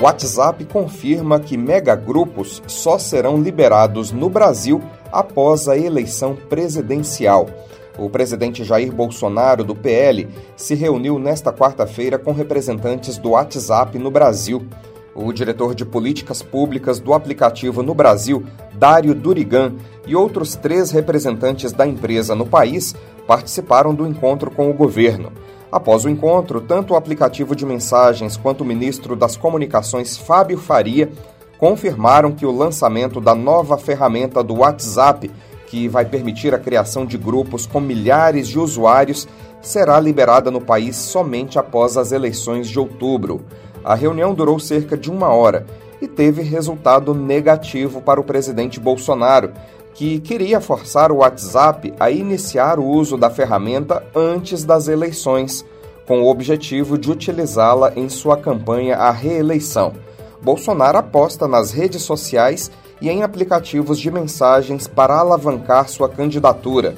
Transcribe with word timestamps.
WhatsApp 0.00 0.64
confirma 0.64 1.38
que 1.38 1.58
megagrupos 1.58 2.62
só 2.66 2.98
serão 2.98 3.38
liberados 3.38 4.10
no 4.10 4.30
Brasil 4.30 4.80
após 5.12 5.68
a 5.68 5.76
eleição 5.76 6.34
presidencial. 6.34 7.50
O 7.98 8.08
presidente 8.08 8.64
Jair 8.64 8.90
Bolsonaro, 8.90 9.62
do 9.62 9.74
PL, 9.74 10.26
se 10.56 10.74
reuniu 10.74 11.18
nesta 11.18 11.52
quarta-feira 11.52 12.18
com 12.18 12.32
representantes 12.32 13.18
do 13.18 13.32
WhatsApp 13.32 13.98
no 13.98 14.10
Brasil. 14.10 14.66
O 15.14 15.30
diretor 15.34 15.74
de 15.74 15.84
políticas 15.84 16.40
públicas 16.40 16.98
do 16.98 17.12
aplicativo 17.12 17.82
no 17.82 17.94
Brasil, 17.94 18.42
Dário 18.72 19.14
Durigan, 19.14 19.74
e 20.06 20.16
outros 20.16 20.56
três 20.56 20.90
representantes 20.90 21.72
da 21.72 21.86
empresa 21.86 22.34
no 22.34 22.46
país 22.46 22.94
participaram 23.26 23.94
do 23.94 24.06
encontro 24.06 24.50
com 24.50 24.70
o 24.70 24.74
governo. 24.74 25.30
Após 25.72 26.04
o 26.04 26.08
encontro, 26.08 26.60
tanto 26.60 26.94
o 26.94 26.96
aplicativo 26.96 27.54
de 27.54 27.64
mensagens 27.64 28.36
quanto 28.36 28.62
o 28.62 28.66
ministro 28.66 29.14
das 29.14 29.36
Comunicações, 29.36 30.16
Fábio 30.16 30.58
Faria, 30.58 31.10
confirmaram 31.58 32.32
que 32.32 32.44
o 32.44 32.50
lançamento 32.50 33.20
da 33.20 33.34
nova 33.34 33.78
ferramenta 33.78 34.42
do 34.42 34.56
WhatsApp, 34.58 35.30
que 35.68 35.86
vai 35.86 36.04
permitir 36.04 36.52
a 36.54 36.58
criação 36.58 37.06
de 37.06 37.16
grupos 37.16 37.66
com 37.66 37.80
milhares 37.80 38.48
de 38.48 38.58
usuários, 38.58 39.28
será 39.60 40.00
liberada 40.00 40.50
no 40.50 40.60
país 40.60 40.96
somente 40.96 41.58
após 41.58 41.96
as 41.96 42.10
eleições 42.10 42.68
de 42.68 42.78
outubro. 42.78 43.42
A 43.84 43.94
reunião 43.94 44.34
durou 44.34 44.58
cerca 44.58 44.96
de 44.96 45.10
uma 45.10 45.28
hora 45.28 45.66
e 46.00 46.08
teve 46.08 46.42
resultado 46.42 47.14
negativo 47.14 48.00
para 48.00 48.20
o 48.20 48.24
presidente 48.24 48.80
Bolsonaro, 48.80 49.52
que 50.00 50.18
queria 50.18 50.62
forçar 50.62 51.12
o 51.12 51.16
WhatsApp 51.16 51.92
a 52.00 52.10
iniciar 52.10 52.78
o 52.78 52.86
uso 52.86 53.18
da 53.18 53.28
ferramenta 53.28 54.02
antes 54.16 54.64
das 54.64 54.88
eleições, 54.88 55.62
com 56.06 56.22
o 56.22 56.30
objetivo 56.30 56.96
de 56.96 57.10
utilizá-la 57.10 57.92
em 57.94 58.08
sua 58.08 58.38
campanha 58.38 58.96
à 58.96 59.10
reeleição. 59.10 59.92
Bolsonaro 60.40 60.96
aposta 60.96 61.46
nas 61.46 61.70
redes 61.70 62.00
sociais 62.00 62.70
e 62.98 63.10
em 63.10 63.22
aplicativos 63.22 64.00
de 64.00 64.10
mensagens 64.10 64.88
para 64.88 65.18
alavancar 65.18 65.86
sua 65.86 66.08
candidatura. 66.08 66.94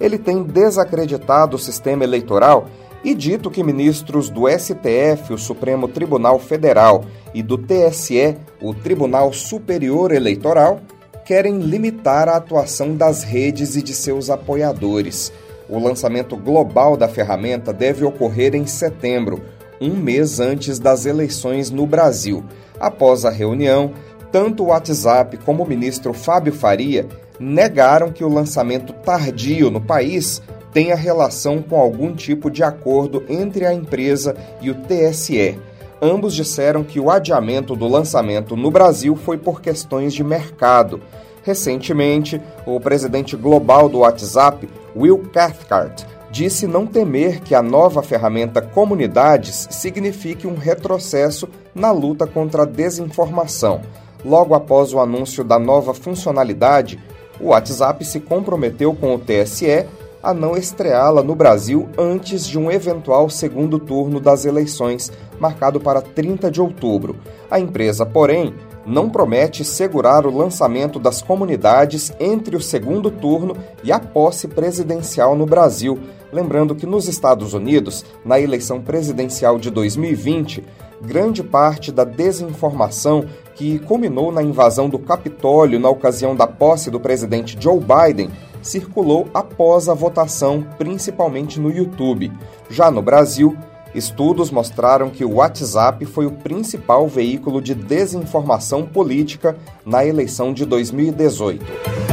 Ele 0.00 0.16
tem 0.16 0.42
desacreditado 0.42 1.56
o 1.56 1.60
sistema 1.60 2.04
eleitoral 2.04 2.68
e 3.04 3.14
dito 3.14 3.50
que 3.50 3.62
ministros 3.62 4.30
do 4.30 4.48
STF, 4.48 5.30
o 5.30 5.36
Supremo 5.36 5.88
Tribunal 5.88 6.38
Federal, 6.38 7.04
e 7.34 7.42
do 7.42 7.58
TSE, 7.58 8.34
o 8.62 8.72
Tribunal 8.72 9.30
Superior 9.34 10.10
Eleitoral, 10.10 10.80
querem 11.26 11.58
limitar 11.58 12.28
a 12.28 12.36
atuação 12.36 12.96
das 12.96 13.24
redes 13.24 13.74
e 13.74 13.82
de 13.82 13.92
seus 13.92 14.30
apoiadores. 14.30 15.32
O 15.68 15.76
lançamento 15.76 16.36
global 16.36 16.96
da 16.96 17.08
ferramenta 17.08 17.72
deve 17.72 18.04
ocorrer 18.04 18.54
em 18.54 18.64
setembro, 18.64 19.42
um 19.80 19.90
mês 19.90 20.38
antes 20.38 20.78
das 20.78 21.04
eleições 21.04 21.68
no 21.68 21.84
Brasil. 21.84 22.44
Após 22.78 23.24
a 23.24 23.30
reunião, 23.30 23.92
tanto 24.30 24.62
o 24.62 24.66
WhatsApp 24.68 25.36
como 25.38 25.64
o 25.64 25.68
ministro 25.68 26.12
Fábio 26.14 26.52
Faria 26.52 27.08
negaram 27.40 28.12
que 28.12 28.22
o 28.22 28.28
lançamento 28.28 28.92
tardio 28.92 29.68
no 29.68 29.80
país 29.80 30.40
tenha 30.72 30.94
relação 30.94 31.60
com 31.60 31.76
algum 31.76 32.14
tipo 32.14 32.48
de 32.48 32.62
acordo 32.62 33.24
entre 33.28 33.66
a 33.66 33.74
empresa 33.74 34.36
e 34.60 34.70
o 34.70 34.74
TSE. 34.74 35.58
Ambos 36.00 36.34
disseram 36.34 36.84
que 36.84 37.00
o 37.00 37.10
adiamento 37.10 37.74
do 37.74 37.88
lançamento 37.88 38.54
no 38.56 38.70
Brasil 38.70 39.16
foi 39.16 39.38
por 39.38 39.60
questões 39.60 40.12
de 40.12 40.22
mercado. 40.22 41.00
Recentemente, 41.42 42.40
o 42.66 42.78
presidente 42.78 43.36
global 43.36 43.88
do 43.88 43.98
WhatsApp, 43.98 44.68
Will 44.94 45.18
Cathcart, 45.32 46.04
disse 46.30 46.66
não 46.66 46.86
temer 46.86 47.40
que 47.40 47.54
a 47.54 47.62
nova 47.62 48.02
ferramenta 48.02 48.60
Comunidades 48.60 49.68
signifique 49.70 50.46
um 50.46 50.56
retrocesso 50.56 51.48
na 51.74 51.92
luta 51.92 52.26
contra 52.26 52.64
a 52.64 52.66
desinformação. 52.66 53.80
Logo 54.24 54.54
após 54.54 54.92
o 54.92 55.00
anúncio 55.00 55.42
da 55.44 55.58
nova 55.58 55.94
funcionalidade, 55.94 56.98
o 57.40 57.48
WhatsApp 57.48 58.04
se 58.04 58.20
comprometeu 58.20 58.94
com 58.94 59.14
o 59.14 59.18
TSE 59.18 59.86
a 60.22 60.34
não 60.34 60.56
estreá-la 60.56 61.22
no 61.22 61.34
Brasil 61.34 61.88
antes 61.98 62.46
de 62.46 62.58
um 62.58 62.70
eventual 62.70 63.30
segundo 63.30 63.78
turno 63.78 64.18
das 64.20 64.44
eleições, 64.44 65.12
marcado 65.38 65.80
para 65.80 66.00
30 66.00 66.50
de 66.50 66.60
outubro. 66.60 67.16
A 67.50 67.60
empresa, 67.60 68.04
porém, 68.04 68.54
não 68.86 69.10
promete 69.10 69.64
segurar 69.64 70.26
o 70.26 70.36
lançamento 70.36 70.98
das 70.98 71.20
comunidades 71.20 72.12
entre 72.20 72.56
o 72.56 72.60
segundo 72.60 73.10
turno 73.10 73.56
e 73.82 73.90
a 73.90 73.98
posse 73.98 74.46
presidencial 74.46 75.34
no 75.34 75.44
Brasil. 75.44 75.98
Lembrando 76.32 76.74
que 76.74 76.86
nos 76.86 77.08
Estados 77.08 77.52
Unidos, 77.52 78.04
na 78.24 78.38
eleição 78.38 78.80
presidencial 78.80 79.58
de 79.58 79.70
2020, 79.70 80.62
grande 81.02 81.42
parte 81.42 81.90
da 81.90 82.04
desinformação 82.04 83.26
que 83.54 83.78
culminou 83.80 84.30
na 84.30 84.42
invasão 84.42 84.88
do 84.88 84.98
Capitólio 84.98 85.80
na 85.80 85.88
ocasião 85.88 86.36
da 86.36 86.46
posse 86.46 86.90
do 86.90 87.00
presidente 87.00 87.56
Joe 87.58 87.80
Biden 87.80 88.30
circulou 88.66 89.28
após 89.32 89.88
a 89.88 89.94
votação, 89.94 90.66
principalmente 90.76 91.60
no 91.60 91.70
YouTube. 91.70 92.32
Já 92.68 92.90
no 92.90 93.00
Brasil, 93.00 93.56
estudos 93.94 94.50
mostraram 94.50 95.08
que 95.08 95.24
o 95.24 95.34
WhatsApp 95.36 96.04
foi 96.04 96.26
o 96.26 96.32
principal 96.32 97.06
veículo 97.08 97.62
de 97.62 97.74
desinformação 97.74 98.84
política 98.84 99.56
na 99.84 100.04
eleição 100.04 100.52
de 100.52 100.64
2018 100.66 102.06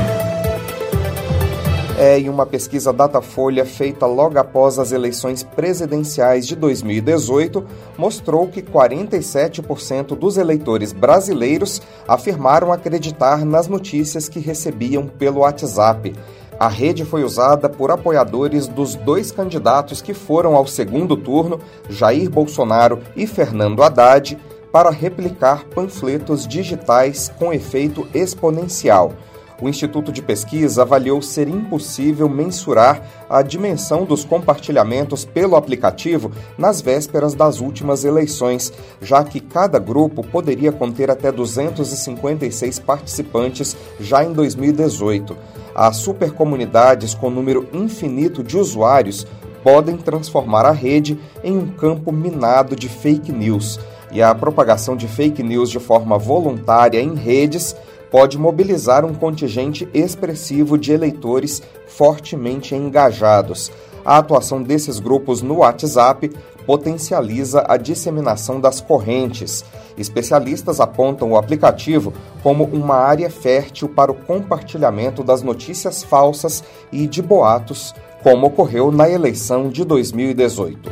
é 2.04 2.20
em 2.20 2.28
uma 2.28 2.46
pesquisa 2.46 2.92
Datafolha 2.92 3.66
feita 3.66 4.06
logo 4.06 4.38
após 4.38 4.78
as 4.78 4.92
eleições 4.92 5.42
presidenciais 5.42 6.46
de 6.46 6.54
2018, 6.54 7.66
mostrou 7.98 8.48
que 8.48 8.62
47% 8.62 10.08
dos 10.18 10.38
eleitores 10.38 10.92
brasileiros 10.92 11.82
afirmaram 12.06 12.74
acreditar 12.74 13.46
nas 13.46 13.70
notícias 13.70 14.28
que 14.28 14.40
recebiam 14.40 15.08
pelo 15.08 15.40
WhatsApp. 15.42 16.14
A 16.60 16.68
rede 16.68 17.04
foi 17.04 17.24
usada 17.24 17.68
por 17.68 17.92
apoiadores 17.92 18.68
dos 18.68 18.96
dois 18.96 19.32
candidatos 19.32 20.02
que 20.02 20.14
foram 20.14 20.56
ao 20.56 20.68
segundo 20.68 21.18
turno, 21.18 21.60
Jair 21.90 22.30
Bolsonaro 22.30 23.00
e 23.16 23.28
Fernando 23.28 23.84
Haddad, 23.84 24.38
para 24.72 24.90
replicar 24.90 25.66
panfletos 25.66 26.48
digitais 26.48 27.32
com 27.38 27.54
efeito 27.54 28.08
exponencial 28.14 29.14
o 29.64 29.70
Instituto 29.70 30.12
de 30.12 30.22
Pesquisa 30.22 30.82
avaliou 30.82 31.22
ser 31.22 31.48
impossível 31.48 32.28
mensurar 32.28 33.02
a 33.30 33.42
dimensão 33.42 34.04
dos 34.04 34.26
compartilhamentos 34.26 35.24
pelo 35.24 35.56
aplicativo 35.56 36.32
nas 36.58 36.82
vésperas 36.82 37.34
das 37.34 37.60
últimas 37.62 38.04
eleições, 38.04 38.74
já 39.02 39.24
que 39.24 39.40
cada 39.40 39.80
grupo 39.80 40.22
poderia 40.22 40.72
conter 40.72 41.10
até 41.10 41.32
256 41.32 42.80
participantes 42.80 43.76
já 44.00 44.24
em 44.24 44.34
2018. 44.34 45.63
As 45.76 45.98
supercomunidades 45.98 47.14
com 47.14 47.30
número 47.30 47.68
infinito 47.74 48.44
de 48.44 48.58
usuários 48.58 49.26
podem 49.64 49.98
transformar 49.98 50.66
a 50.66 50.72
rede 50.72 51.18
em 51.44 51.58
um 51.58 51.68
campo 51.68 52.12
minado 52.12 52.76
de 52.76 52.90
fake 52.90 53.32
news. 53.32 53.80
E 54.12 54.22
a 54.22 54.36
propagação 54.36 54.96
de 54.96 55.08
fake 55.08 55.42
news 55.42 55.70
de 55.72 55.80
forma 55.80 56.18
voluntária 56.18 57.02
em 57.02 57.16
redes 57.16 57.76
pode 58.12 58.38
mobilizar 58.38 59.04
um 59.04 59.16
contingente 59.16 59.88
expressivo 59.92 60.78
de 60.78 60.92
eleitores 60.92 61.64
fortemente 61.88 62.76
engajados. 62.76 63.72
A 64.06 64.18
atuação 64.18 64.62
desses 64.62 65.00
grupos 65.00 65.42
no 65.42 65.60
WhatsApp 65.60 66.30
potencializa 66.66 67.66
a 67.68 67.78
disseminação 67.78 68.60
das 68.60 68.82
correntes. 68.82 69.64
Especialistas 69.98 70.80
apontam 70.80 71.32
o 71.32 71.38
aplicativo 71.38 72.14
como 72.42 72.64
uma 72.66 72.96
área 72.96 73.30
fértil 73.30 73.90
para 73.90 74.12
o 74.12 74.16
compartilhamento 74.16 75.24
das 75.24 75.42
notícias 75.42 76.04
falsas 76.04 76.64
e 76.92 77.08
de 77.08 77.22
boatos, 77.22 77.94
como 78.22 78.48
ocorreu 78.48 78.92
na 78.92 79.10
eleição 79.10 79.70
de 79.70 79.84
2018. 79.84 80.92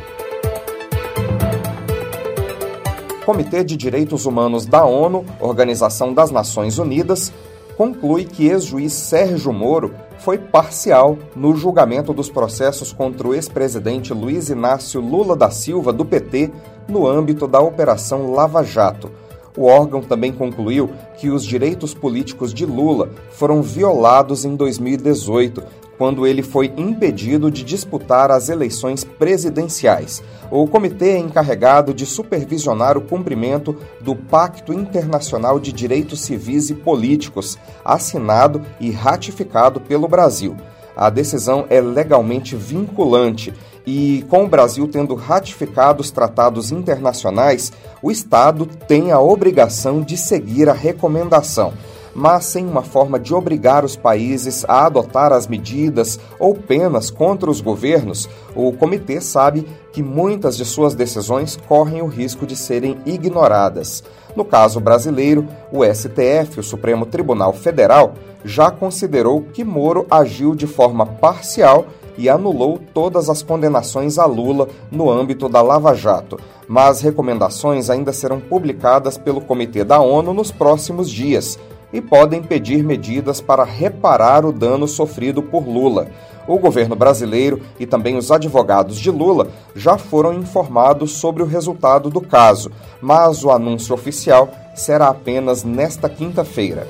Comitê 3.24 3.62
de 3.62 3.76
Direitos 3.76 4.26
Humanos 4.26 4.66
da 4.66 4.84
ONU, 4.84 5.24
Organização 5.40 6.12
das 6.12 6.30
Nações 6.30 6.78
Unidas, 6.78 7.32
conclui 7.76 8.24
que 8.24 8.46
ex-juiz 8.46 8.92
Sérgio 8.92 9.52
Moro 9.52 9.94
foi 10.18 10.38
parcial 10.38 11.18
no 11.34 11.56
julgamento 11.56 12.12
dos 12.12 12.30
processos 12.30 12.92
contra 12.92 13.26
o 13.26 13.34
ex-presidente 13.34 14.12
Luiz 14.12 14.48
Inácio 14.50 15.00
Lula 15.00 15.34
da 15.34 15.50
Silva, 15.50 15.92
do 15.92 16.04
PT, 16.04 16.50
no 16.88 17.06
âmbito 17.06 17.46
da 17.46 17.60
Operação 17.60 18.32
Lava 18.32 18.62
Jato. 18.62 19.10
O 19.56 19.66
órgão 19.66 20.00
também 20.00 20.32
concluiu 20.32 20.90
que 21.18 21.28
os 21.28 21.44
direitos 21.44 21.92
políticos 21.92 22.54
de 22.54 22.64
Lula 22.64 23.10
foram 23.32 23.60
violados 23.60 24.44
em 24.44 24.56
2018, 24.56 25.62
quando 26.02 26.26
ele 26.26 26.42
foi 26.42 26.72
impedido 26.76 27.48
de 27.48 27.62
disputar 27.62 28.32
as 28.32 28.48
eleições 28.48 29.04
presidenciais. 29.04 30.20
O 30.50 30.66
comitê 30.66 31.10
é 31.10 31.18
encarregado 31.18 31.94
de 31.94 32.04
supervisionar 32.04 32.98
o 32.98 33.02
cumprimento 33.02 33.76
do 34.00 34.16
Pacto 34.16 34.72
Internacional 34.72 35.60
de 35.60 35.72
Direitos 35.72 36.22
Civis 36.22 36.70
e 36.70 36.74
Políticos, 36.74 37.56
assinado 37.84 38.60
e 38.80 38.90
ratificado 38.90 39.80
pelo 39.80 40.08
Brasil. 40.08 40.56
A 40.96 41.08
decisão 41.08 41.66
é 41.70 41.80
legalmente 41.80 42.56
vinculante 42.56 43.54
e, 43.86 44.24
com 44.28 44.42
o 44.42 44.48
Brasil 44.48 44.88
tendo 44.88 45.14
ratificado 45.14 46.00
os 46.00 46.10
tratados 46.10 46.72
internacionais, 46.72 47.72
o 48.02 48.10
Estado 48.10 48.66
tem 48.88 49.12
a 49.12 49.20
obrigação 49.20 50.00
de 50.00 50.16
seguir 50.16 50.68
a 50.68 50.72
recomendação 50.72 51.72
mas 52.14 52.44
sem 52.46 52.66
uma 52.66 52.82
forma 52.82 53.18
de 53.18 53.34
obrigar 53.34 53.84
os 53.84 53.96
países 53.96 54.64
a 54.68 54.86
adotar 54.86 55.32
as 55.32 55.46
medidas 55.46 56.18
ou 56.38 56.54
penas 56.54 57.10
contra 57.10 57.50
os 57.50 57.60
governos, 57.60 58.28
o 58.54 58.72
comitê 58.72 59.20
sabe 59.20 59.66
que 59.92 60.02
muitas 60.02 60.56
de 60.56 60.64
suas 60.64 60.94
decisões 60.94 61.58
correm 61.68 62.02
o 62.02 62.06
risco 62.06 62.46
de 62.46 62.56
serem 62.56 62.98
ignoradas. 63.04 64.02
No 64.34 64.44
caso 64.44 64.80
brasileiro, 64.80 65.46
o 65.70 65.84
STF, 65.84 66.60
o 66.60 66.62
Supremo 66.62 67.04
Tribunal 67.04 67.52
Federal, 67.52 68.14
já 68.44 68.70
considerou 68.70 69.42
que 69.52 69.64
Moro 69.64 70.06
agiu 70.10 70.54
de 70.54 70.66
forma 70.66 71.04
parcial 71.06 71.86
e 72.16 72.28
anulou 72.28 72.78
todas 72.92 73.30
as 73.30 73.42
condenações 73.42 74.18
a 74.18 74.26
Lula 74.26 74.68
no 74.90 75.10
âmbito 75.10 75.48
da 75.48 75.62
Lava 75.62 75.94
Jato. 75.94 76.38
Mas 76.66 77.00
recomendações 77.00 77.88
ainda 77.88 78.12
serão 78.12 78.40
publicadas 78.40 79.16
pelo 79.16 79.40
Comitê 79.40 79.84
da 79.84 80.00
ONU 80.00 80.34
nos 80.34 80.50
próximos 80.50 81.10
dias 81.10 81.58
e 81.92 82.00
podem 82.00 82.42
pedir 82.42 82.82
medidas 82.82 83.40
para 83.40 83.64
reparar 83.64 84.44
o 84.44 84.52
dano 84.52 84.88
sofrido 84.88 85.42
por 85.42 85.66
Lula. 85.66 86.08
O 86.46 86.58
governo 86.58 86.96
brasileiro 86.96 87.60
e 87.78 87.86
também 87.86 88.16
os 88.16 88.32
advogados 88.32 88.98
de 88.98 89.10
Lula 89.10 89.48
já 89.76 89.96
foram 89.96 90.34
informados 90.34 91.12
sobre 91.12 91.42
o 91.42 91.46
resultado 91.46 92.10
do 92.10 92.20
caso, 92.20 92.70
mas 93.00 93.44
o 93.44 93.50
anúncio 93.50 93.94
oficial 93.94 94.50
será 94.74 95.08
apenas 95.08 95.62
nesta 95.62 96.08
quinta-feira. 96.08 96.86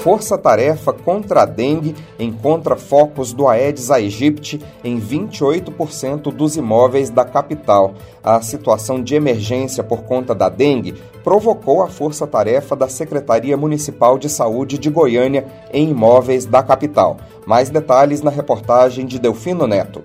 Força-tarefa 0.00 0.94
contra 0.94 1.42
a 1.42 1.44
dengue 1.44 1.94
encontra 2.18 2.74
focos 2.74 3.34
do 3.34 3.46
Aedes 3.46 3.90
aegypti 3.90 4.58
em 4.82 4.98
28% 4.98 6.32
dos 6.32 6.56
imóveis 6.56 7.10
da 7.10 7.22
capital. 7.22 7.92
A 8.24 8.40
situação 8.40 9.02
de 9.02 9.14
emergência 9.14 9.84
por 9.84 10.04
conta 10.04 10.34
da 10.34 10.48
dengue 10.48 10.94
provocou 11.22 11.82
a 11.82 11.86
força-tarefa 11.88 12.74
da 12.74 12.88
Secretaria 12.88 13.58
Municipal 13.58 14.18
de 14.18 14.30
Saúde 14.30 14.78
de 14.78 14.88
Goiânia 14.88 15.44
em 15.70 15.90
imóveis 15.90 16.46
da 16.46 16.62
capital. 16.62 17.18
Mais 17.44 17.68
detalhes 17.68 18.22
na 18.22 18.30
reportagem 18.30 19.04
de 19.04 19.18
Delfino 19.18 19.66
Neto. 19.66 20.02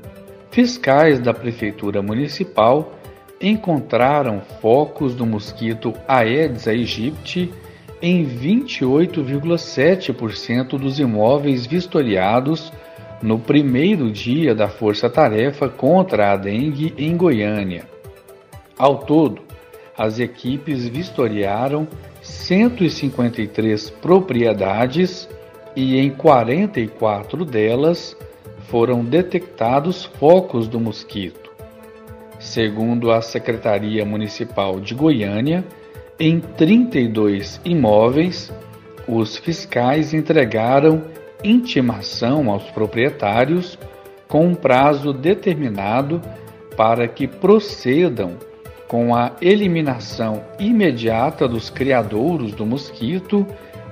Fiscais 0.51 1.21
da 1.21 1.33
Prefeitura 1.33 2.01
Municipal 2.01 2.91
encontraram 3.39 4.41
focos 4.61 5.15
do 5.15 5.25
mosquito 5.25 5.93
Aedes 6.05 6.67
aegypti 6.67 7.53
em 8.01 8.25
28,7% 8.25 10.77
dos 10.77 10.99
imóveis 10.99 11.65
vistoriados 11.65 12.73
no 13.21 13.39
primeiro 13.39 14.11
dia 14.11 14.53
da 14.53 14.67
força-tarefa 14.67 15.69
contra 15.69 16.31
a 16.31 16.37
dengue 16.37 16.93
em 16.97 17.15
Goiânia. 17.15 17.87
Ao 18.77 18.97
todo, 18.99 19.41
as 19.97 20.19
equipes 20.19 20.85
vistoriaram 20.87 21.87
153 22.21 23.89
propriedades 23.89 25.29
e 25.75 25.97
em 25.97 26.09
44 26.09 27.45
delas 27.45 28.15
foram 28.67 29.03
detectados 29.03 30.05
focos 30.05 30.67
do 30.67 30.79
mosquito. 30.79 31.51
Segundo 32.39 33.11
a 33.11 33.21
Secretaria 33.21 34.05
Municipal 34.05 34.79
de 34.79 34.93
Goiânia, 34.93 35.63
em 36.19 36.39
32 36.39 37.59
imóveis, 37.65 38.51
os 39.07 39.37
fiscais 39.37 40.13
entregaram 40.13 41.03
intimação 41.43 42.49
aos 42.49 42.63
proprietários 42.71 43.77
com 44.27 44.47
um 44.47 44.55
prazo 44.55 45.11
determinado 45.11 46.21
para 46.77 47.07
que 47.07 47.27
procedam 47.27 48.37
com 48.87 49.13
a 49.13 49.33
eliminação 49.41 50.43
imediata 50.57 51.47
dos 51.47 51.69
criadouros 51.69 52.53
do 52.53 52.65
mosquito, 52.65 53.45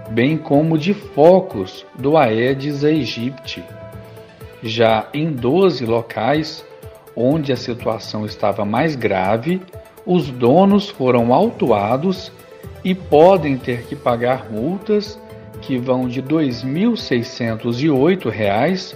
bem 0.10 0.38
como 0.38 0.78
de 0.78 0.94
focos 0.94 1.86
do 1.98 2.18
Aedes 2.18 2.84
aegypti. 2.84 3.64
Já 4.62 5.08
em 5.14 5.32
12 5.32 5.86
locais 5.86 6.66
onde 7.16 7.52
a 7.52 7.58
situação 7.58 8.26
estava 8.26 8.66
mais 8.66 8.96
grave, 8.96 9.62
os 10.06 10.30
donos 10.30 10.90
foram 10.90 11.34
autuados 11.34 12.32
e 12.84 12.94
podem 12.94 13.58
ter 13.58 13.84
que 13.84 13.96
pagar 13.96 14.52
multas 14.52 15.18
que 15.62 15.78
vão 15.78 16.06
de 16.08 16.20
R$ 16.20 16.28
2.608 16.28 18.96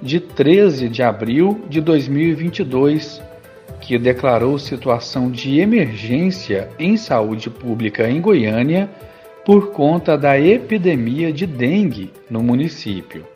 de 0.06 0.20
13 0.20 0.88
de 0.88 1.02
abril 1.02 1.60
de 1.68 1.80
2022, 1.80 3.20
que 3.80 3.98
declarou 3.98 4.56
situação 4.56 5.30
de 5.30 5.58
emergência 5.58 6.68
em 6.78 6.96
saúde 6.96 7.50
pública 7.50 8.08
em 8.08 8.20
Goiânia 8.20 8.88
por 9.44 9.72
conta 9.72 10.16
da 10.16 10.38
epidemia 10.38 11.32
de 11.32 11.44
dengue 11.44 12.12
no 12.30 12.42
município. 12.42 13.26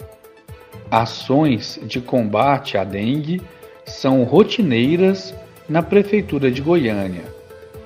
Ações 0.89 1.79
de 1.83 2.01
combate 2.01 2.79
à 2.79 2.85
dengue 2.85 3.43
são 3.85 4.23
rotineiras 4.23 5.35
na 5.69 5.83
Prefeitura 5.83 6.51
de 6.51 6.63
Goiânia. 6.63 7.25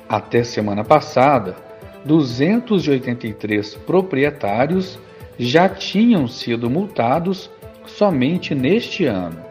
Até 0.06 0.44
semana 0.44 0.84
passada, 0.84 1.56
283 2.04 3.74
proprietários 3.76 4.98
já 5.38 5.68
tinham 5.68 6.28
sido 6.28 6.70
multados 6.70 7.50
somente 7.86 8.54
neste 8.54 9.06
ano. 9.06 9.42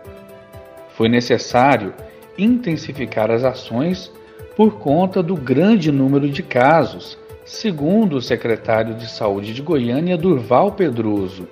Foi 0.95 1.09
necessário 1.09 1.93
intensificar 2.37 3.31
as 3.31 3.43
ações 3.43 4.11
por 4.55 4.77
conta 4.79 5.23
do 5.23 5.35
grande 5.35 5.91
número 5.91 6.29
de 6.29 6.43
casos, 6.43 7.17
segundo 7.43 8.17
o 8.17 8.21
secretário 8.21 8.93
de 8.95 9.09
Saúde 9.09 9.53
de 9.53 9.61
Goiânia, 9.61 10.17
Durval 10.17 10.71
Pedroso. 10.71 11.45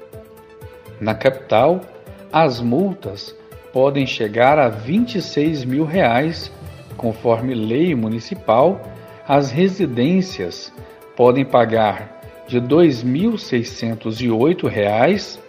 Na 1.00 1.16
capital, 1.16 1.82
as 2.32 2.62
multas 2.62 3.36
podem 3.74 4.06
chegar 4.06 4.60
a 4.60 4.70
26 4.70 5.66
mil 5.66 5.86
reais, 5.86 6.52
conforme 6.96 7.56
lei 7.56 7.96
municipal. 7.96 8.80
As 9.28 9.50
residências 9.50 10.72
podem 11.16 11.44
pagar 11.44 12.22
de 12.48 12.60
R$ 12.60 12.68
2.608 12.68 15.41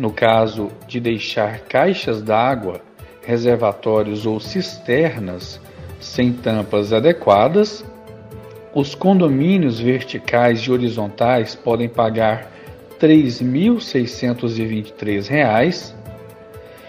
no 0.00 0.10
caso 0.10 0.72
de 0.88 0.98
deixar 0.98 1.60
caixas 1.60 2.20
d'água, 2.22 2.80
reservatórios 3.22 4.24
ou 4.24 4.40
cisternas 4.40 5.60
sem 6.00 6.32
tampas 6.32 6.90
adequadas, 6.90 7.84
os 8.74 8.94
condomínios 8.94 9.78
verticais 9.78 10.60
e 10.60 10.72
horizontais 10.72 11.54
podem 11.54 11.86
pagar 11.86 12.50
R$ 12.98 13.08
3.623 13.08 15.94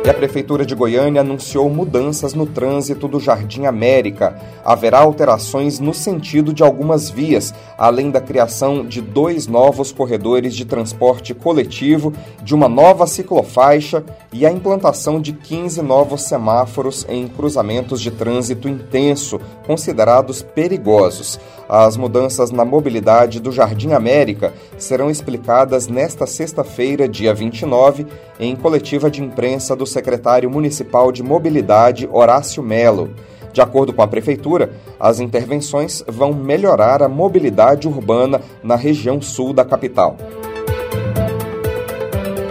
E 0.09 0.11
a 0.11 0.15
Prefeitura 0.15 0.65
de 0.65 0.75
Goiânia 0.75 1.21
anunciou 1.21 1.69
mudanças 1.69 2.33
no 2.33 2.47
trânsito 2.47 3.07
do 3.07 3.21
Jardim 3.21 3.67
América. 3.67 4.41
Haverá 4.65 5.01
alterações 5.01 5.79
no 5.79 5.93
sentido 5.93 6.51
de 6.51 6.63
algumas 6.63 7.11
vias, 7.11 7.53
além 7.77 8.11
da 8.11 8.19
criação 8.19 8.87
de 8.87 9.03
dois 9.03 9.47
novos 9.47 9.93
corredores 9.93 10.57
de 10.57 10.65
transporte 10.65 11.35
coletivo, 11.35 12.15
de 12.43 12.55
uma 12.55 12.71
nova 12.71 13.07
ciclofaixa 13.07 14.03
e 14.33 14.47
a 14.47 14.51
implantação 14.51 15.21
de 15.21 15.35
15 15.35 15.83
novos 15.83 16.23
semáforos 16.23 17.05
em 17.07 17.29
cruzamentos 17.29 18.01
de 18.01 18.11
trânsito 18.11 18.67
intenso, 18.67 19.39
considerados 19.67 20.41
perigosos. 20.41 21.39
As 21.69 21.99
mudanças 21.99 22.51
na 22.51 22.65
mobilidade 22.65 23.41
do 23.41 23.53
Jardim 23.53 23.93
América 23.93 24.55
serão 24.79 25.11
explicadas 25.11 25.87
nesta 25.87 26.27
sexta-feira, 26.27 27.07
dia 27.07 27.35
29, 27.35 28.07
em 28.41 28.57
coletiva 28.57 29.11
de 29.11 29.23
imprensa 29.23 29.77
do 29.77 29.85
secretário 29.85 30.49
municipal 30.49 31.13
de 31.13 31.23
Mobilidade, 31.23 32.09
Horácio 32.11 32.63
Melo. 32.63 33.11
De 33.53 33.61
acordo 33.61 33.93
com 33.93 34.01
a 34.01 34.09
Prefeitura, 34.09 34.73
as 34.99 35.21
intervenções 35.21 36.03
vão 36.09 36.33
melhorar 36.33 37.03
a 37.03 37.09
mobilidade 37.09 37.87
urbana 37.87 38.41
na 38.63 38.77
região 38.77 39.21
sul 39.21 39.53
da 39.53 39.65
capital 39.65 40.17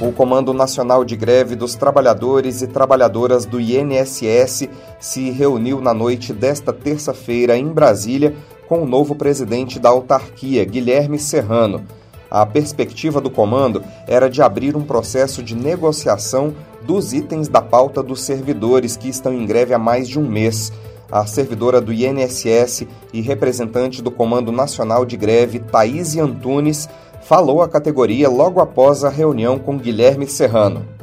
O 0.00 0.12
Comando 0.12 0.52
Nacional 0.52 1.02
de 1.04 1.16
Greve 1.16 1.56
dos 1.56 1.74
Trabalhadores 1.74 2.60
e 2.60 2.66
Trabalhadoras 2.66 3.46
do 3.46 3.58
INSS 3.58 4.68
se 5.00 5.30
reuniu 5.30 5.80
na 5.80 5.94
noite 5.94 6.32
desta 6.32 6.74
terça-feira 6.74 7.56
em 7.56 7.68
Brasília 7.68 8.34
com 8.68 8.82
o 8.82 8.86
novo 8.86 9.14
presidente 9.14 9.78
da 9.78 9.88
autarquia, 9.88 10.64
Guilherme 10.64 11.18
Serrano. 11.18 11.86
A 12.30 12.44
perspectiva 12.44 13.20
do 13.20 13.30
comando 13.30 13.82
era 14.06 14.28
de 14.28 14.42
abrir 14.42 14.76
um 14.76 14.82
processo 14.82 15.42
de 15.42 15.54
negociação 15.54 16.52
dos 16.86 17.12
itens 17.12 17.48
da 17.48 17.60
pauta 17.60 18.02
dos 18.02 18.22
servidores 18.22 18.96
que 18.96 19.08
estão 19.08 19.32
em 19.32 19.46
greve 19.46 19.74
há 19.74 19.78
mais 19.78 20.08
de 20.08 20.18
um 20.18 20.28
mês. 20.28 20.72
A 21.10 21.26
servidora 21.26 21.80
do 21.80 21.92
INSS 21.92 22.86
e 23.12 23.20
representante 23.20 24.02
do 24.02 24.10
Comando 24.10 24.50
Nacional 24.50 25.04
de 25.04 25.16
Greve, 25.16 25.58
Thaís 25.58 26.16
Antunes, 26.16 26.88
falou 27.22 27.62
à 27.62 27.68
categoria 27.68 28.28
logo 28.28 28.60
após 28.60 29.04
a 29.04 29.08
reunião 29.08 29.58
com 29.58 29.78
Guilherme 29.78 30.26
Serrano 30.26 30.94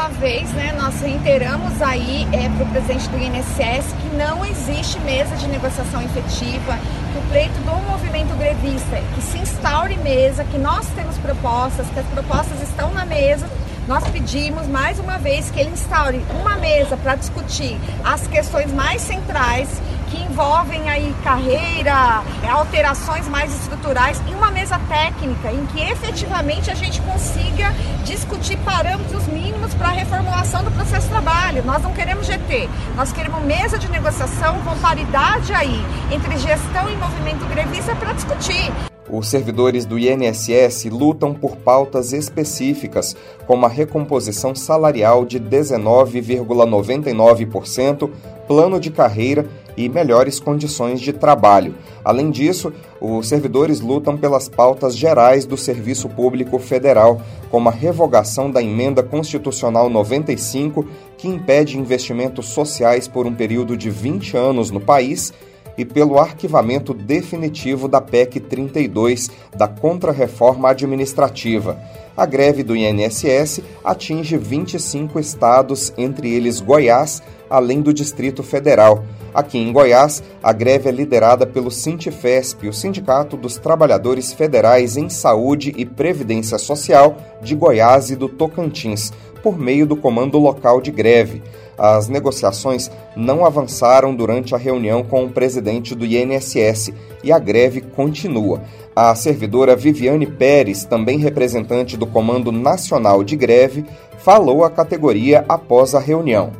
uma 0.00 0.08
vez, 0.08 0.50
né, 0.52 0.72
nós 0.72 0.98
reiteramos 1.02 1.82
aí 1.82 2.26
é, 2.32 2.48
para 2.48 2.64
o 2.64 2.70
presidente 2.70 3.06
do 3.10 3.18
INSS 3.18 3.92
que 4.00 4.16
não 4.16 4.42
existe 4.46 4.98
mesa 5.00 5.36
de 5.36 5.46
negociação 5.46 6.00
efetiva, 6.00 6.78
que 7.12 7.18
o 7.18 7.22
pleito 7.30 7.60
do 7.60 7.72
movimento 7.86 8.34
grevista, 8.38 8.96
que 9.14 9.20
se 9.20 9.36
instaure 9.36 9.98
mesa, 9.98 10.42
que 10.44 10.56
nós 10.56 10.86
temos 10.96 11.18
propostas, 11.18 11.86
que 11.90 11.98
as 11.98 12.06
propostas 12.06 12.62
estão 12.62 12.90
na 12.92 13.04
mesa 13.04 13.46
nós 13.86 14.06
pedimos 14.08 14.66
mais 14.66 14.98
uma 14.98 15.18
vez 15.18 15.50
que 15.50 15.60
ele 15.60 15.70
instaure 15.70 16.24
uma 16.40 16.56
mesa 16.56 16.96
para 16.96 17.16
discutir 17.16 17.78
as 18.04 18.26
questões 18.26 18.72
mais 18.72 19.00
centrais 19.02 19.80
que 20.10 20.20
envolvem 20.22 20.88
aí 20.90 21.14
carreira, 21.22 22.22
alterações 22.50 23.28
mais 23.28 23.54
estruturais 23.54 24.20
e 24.28 24.34
uma 24.34 24.50
mesa 24.50 24.78
técnica 24.88 25.52
em 25.52 25.64
que 25.66 25.80
efetivamente 25.80 26.70
a 26.70 26.74
gente 26.74 27.00
consiga 27.02 27.72
discutir 28.04 28.56
parâmetros 28.58 29.26
mínimos 29.28 29.72
para 29.74 29.88
a 29.88 29.92
reformulação 29.92 30.64
do 30.64 30.70
processo 30.72 31.06
de 31.06 31.12
trabalho. 31.12 31.64
Nós 31.64 31.82
não 31.82 31.92
queremos 31.92 32.26
GT, 32.26 32.68
nós 32.96 33.12
queremos 33.12 33.42
mesa 33.44 33.78
de 33.78 33.88
negociação 33.88 34.60
com 34.62 34.76
paridade 34.78 35.52
aí 35.54 35.84
entre 36.10 36.36
gestão 36.38 36.90
e 36.90 36.96
movimento 36.96 37.46
grevista 37.46 37.94
para 37.94 38.12
discutir. 38.12 38.89
Os 39.12 39.28
servidores 39.28 39.84
do 39.84 39.98
INSS 39.98 40.84
lutam 40.84 41.34
por 41.34 41.56
pautas 41.56 42.12
específicas, 42.12 43.16
como 43.44 43.66
a 43.66 43.68
recomposição 43.68 44.54
salarial 44.54 45.24
de 45.24 45.40
19,99%, 45.40 48.08
plano 48.46 48.78
de 48.78 48.88
carreira 48.90 49.48
e 49.76 49.88
melhores 49.88 50.38
condições 50.38 51.00
de 51.00 51.12
trabalho. 51.12 51.74
Além 52.04 52.30
disso, 52.30 52.72
os 53.00 53.26
servidores 53.28 53.80
lutam 53.80 54.16
pelas 54.16 54.48
pautas 54.48 54.96
gerais 54.96 55.44
do 55.44 55.56
Serviço 55.56 56.08
Público 56.08 56.60
Federal, 56.60 57.20
como 57.50 57.68
a 57.68 57.72
revogação 57.72 58.48
da 58.50 58.62
Emenda 58.62 59.02
Constitucional 59.02 59.90
95, 59.90 60.86
que 61.16 61.26
impede 61.26 61.76
investimentos 61.78 62.46
sociais 62.46 63.08
por 63.08 63.26
um 63.26 63.34
período 63.34 63.76
de 63.76 63.90
20 63.90 64.36
anos 64.36 64.70
no 64.70 64.80
país 64.80 65.32
e 65.76 65.84
pelo 65.84 66.18
arquivamento 66.18 66.92
definitivo 66.92 67.88
da 67.88 68.00
PEC 68.00 68.40
32, 68.40 69.30
da 69.56 69.66
Contra-Reforma 69.66 70.70
Administrativa. 70.70 71.78
A 72.16 72.26
greve 72.26 72.62
do 72.62 72.76
INSS 72.76 73.60
atinge 73.84 74.36
25 74.36 75.18
estados, 75.18 75.92
entre 75.96 76.32
eles 76.32 76.60
Goiás, 76.60 77.22
além 77.48 77.80
do 77.80 77.92
Distrito 77.92 78.42
Federal. 78.42 79.04
Aqui 79.32 79.58
em 79.58 79.72
Goiás, 79.72 80.22
a 80.42 80.52
greve 80.52 80.88
é 80.88 80.92
liderada 80.92 81.46
pelo 81.46 81.70
Sintifesp, 81.70 82.68
o 82.68 82.72
Sindicato 82.72 83.36
dos 83.36 83.56
Trabalhadores 83.56 84.32
Federais 84.32 84.96
em 84.96 85.08
Saúde 85.08 85.72
e 85.76 85.86
Previdência 85.86 86.58
Social 86.58 87.16
de 87.40 87.54
Goiás 87.54 88.10
e 88.10 88.16
do 88.16 88.28
Tocantins, 88.28 89.12
por 89.42 89.58
meio 89.58 89.86
do 89.86 89.96
Comando 89.96 90.38
Local 90.38 90.80
de 90.80 90.90
Greve. 90.90 91.42
As 91.76 92.08
negociações 92.08 92.90
não 93.16 93.44
avançaram 93.44 94.14
durante 94.14 94.54
a 94.54 94.58
reunião 94.58 95.02
com 95.02 95.24
o 95.24 95.30
presidente 95.30 95.94
do 95.94 96.04
INSS 96.04 96.92
e 97.24 97.32
a 97.32 97.38
greve 97.38 97.80
continua. 97.80 98.62
A 98.94 99.14
servidora 99.14 99.74
Viviane 99.74 100.26
Pérez, 100.26 100.84
também 100.84 101.18
representante 101.18 101.96
do 101.96 102.06
Comando 102.06 102.52
Nacional 102.52 103.24
de 103.24 103.34
Greve, 103.34 103.84
falou 104.18 104.62
à 104.62 104.70
categoria 104.70 105.44
após 105.48 105.94
a 105.94 106.00
reunião. 106.00 106.52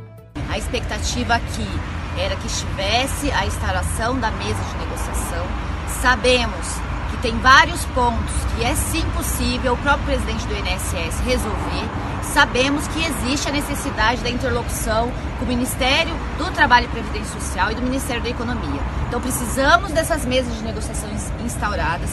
A 0.49 0.57
expectativa 0.57 1.35
aqui 1.35 1.69
era 2.19 2.35
que 2.37 2.47
estivesse 2.47 3.31
a 3.33 3.47
instalação 3.47 4.19
da 4.19 4.31
mesa 4.31 4.61
de 4.73 4.79
negociação. 4.79 5.45
Sabemos 6.01 6.90
tem 7.23 7.37
vários 7.39 7.85
pontos 7.87 8.35
que 8.57 8.65
é 8.65 8.75
sim 8.75 9.05
possível 9.17 9.75
o 9.75 9.77
próprio 9.77 10.07
presidente 10.07 10.47
do 10.47 10.55
INSS 10.55 11.21
resolver. 11.25 11.89
Sabemos 12.23 12.87
que 12.89 13.05
existe 13.05 13.49
a 13.49 13.53
necessidade 13.53 14.23
da 14.23 14.31
interlocução 14.31 15.11
com 15.39 15.45
o 15.45 15.49
Ministério 15.49 16.15
do 16.39 16.51
Trabalho 16.53 16.87
e 16.87 16.89
Previdência 16.89 17.39
Social 17.39 17.73
e 17.73 17.75
do 17.75 17.83
Ministério 17.83 18.23
da 18.23 18.29
Economia. 18.29 18.81
Então 19.09 19.21
precisamos 19.21 19.91
dessas 19.93 20.25
mesas 20.25 20.55
de 20.57 20.63
negociações 20.63 21.31
instauradas. 21.45 22.11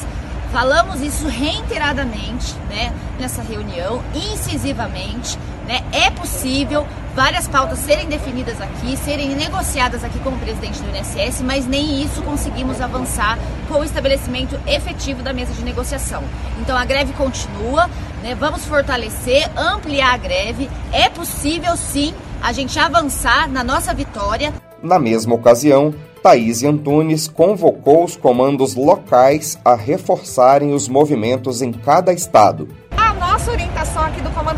Falamos 0.52 1.02
isso 1.02 1.28
reiteradamente 1.28 2.56
né, 2.70 2.94
nessa 3.20 3.42
reunião, 3.42 4.04
incisivamente. 4.14 5.38
Né, 5.68 5.84
é 5.92 6.10
possível 6.10 6.88
várias 7.14 7.48
pautas 7.48 7.80
serem 7.80 8.08
definidas 8.08 8.62
aqui, 8.62 8.96
serem 8.96 9.36
negociadas 9.36 10.04
aqui 10.04 10.18
com 10.20 10.30
o 10.30 10.38
presidente 10.38 10.80
do 10.82 10.96
INSS, 10.96 11.42
mas 11.42 11.68
nem 11.68 12.02
isso 12.02 12.22
conseguimos 12.22 12.80
avançar 12.80 13.38
com 13.68 13.80
o 13.80 13.84
estabelecimento 13.84 14.58
efetivo 14.66 15.22
da 15.22 15.34
mesa 15.34 15.52
de 15.52 15.64
negociação. 15.64 16.24
Então 16.62 16.78
a 16.78 16.86
greve 16.86 17.12
continua, 17.14 17.90
né, 18.24 18.34
vamos 18.34 18.66
fortalecer, 18.66 19.50
ampliar 19.58 20.14
a 20.14 20.18
greve. 20.18 20.70
É 20.94 21.10
possível 21.10 21.76
sim 21.76 22.14
a 22.42 22.54
gente 22.54 22.80
avançar 22.80 23.50
na 23.50 23.64
nossa 23.64 23.94
vitória. 23.94 24.54
Na 24.82 25.00
mesma 25.00 25.36
ocasião, 25.36 25.94
Thaís 26.22 26.64
Antunes 26.64 27.28
convocou 27.28 28.04
os 28.04 28.16
comandos 28.16 28.76
locais 28.76 29.58
a 29.66 29.76
reforçarem 29.76 30.74
os 30.74 30.88
movimentos 30.88 31.62
em 31.62 31.72
cada 31.72 32.14
estado. 32.14 32.70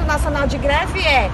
Nacional 0.10 0.48
de 0.48 0.58
Greve 0.58 1.00
é 1.02 1.30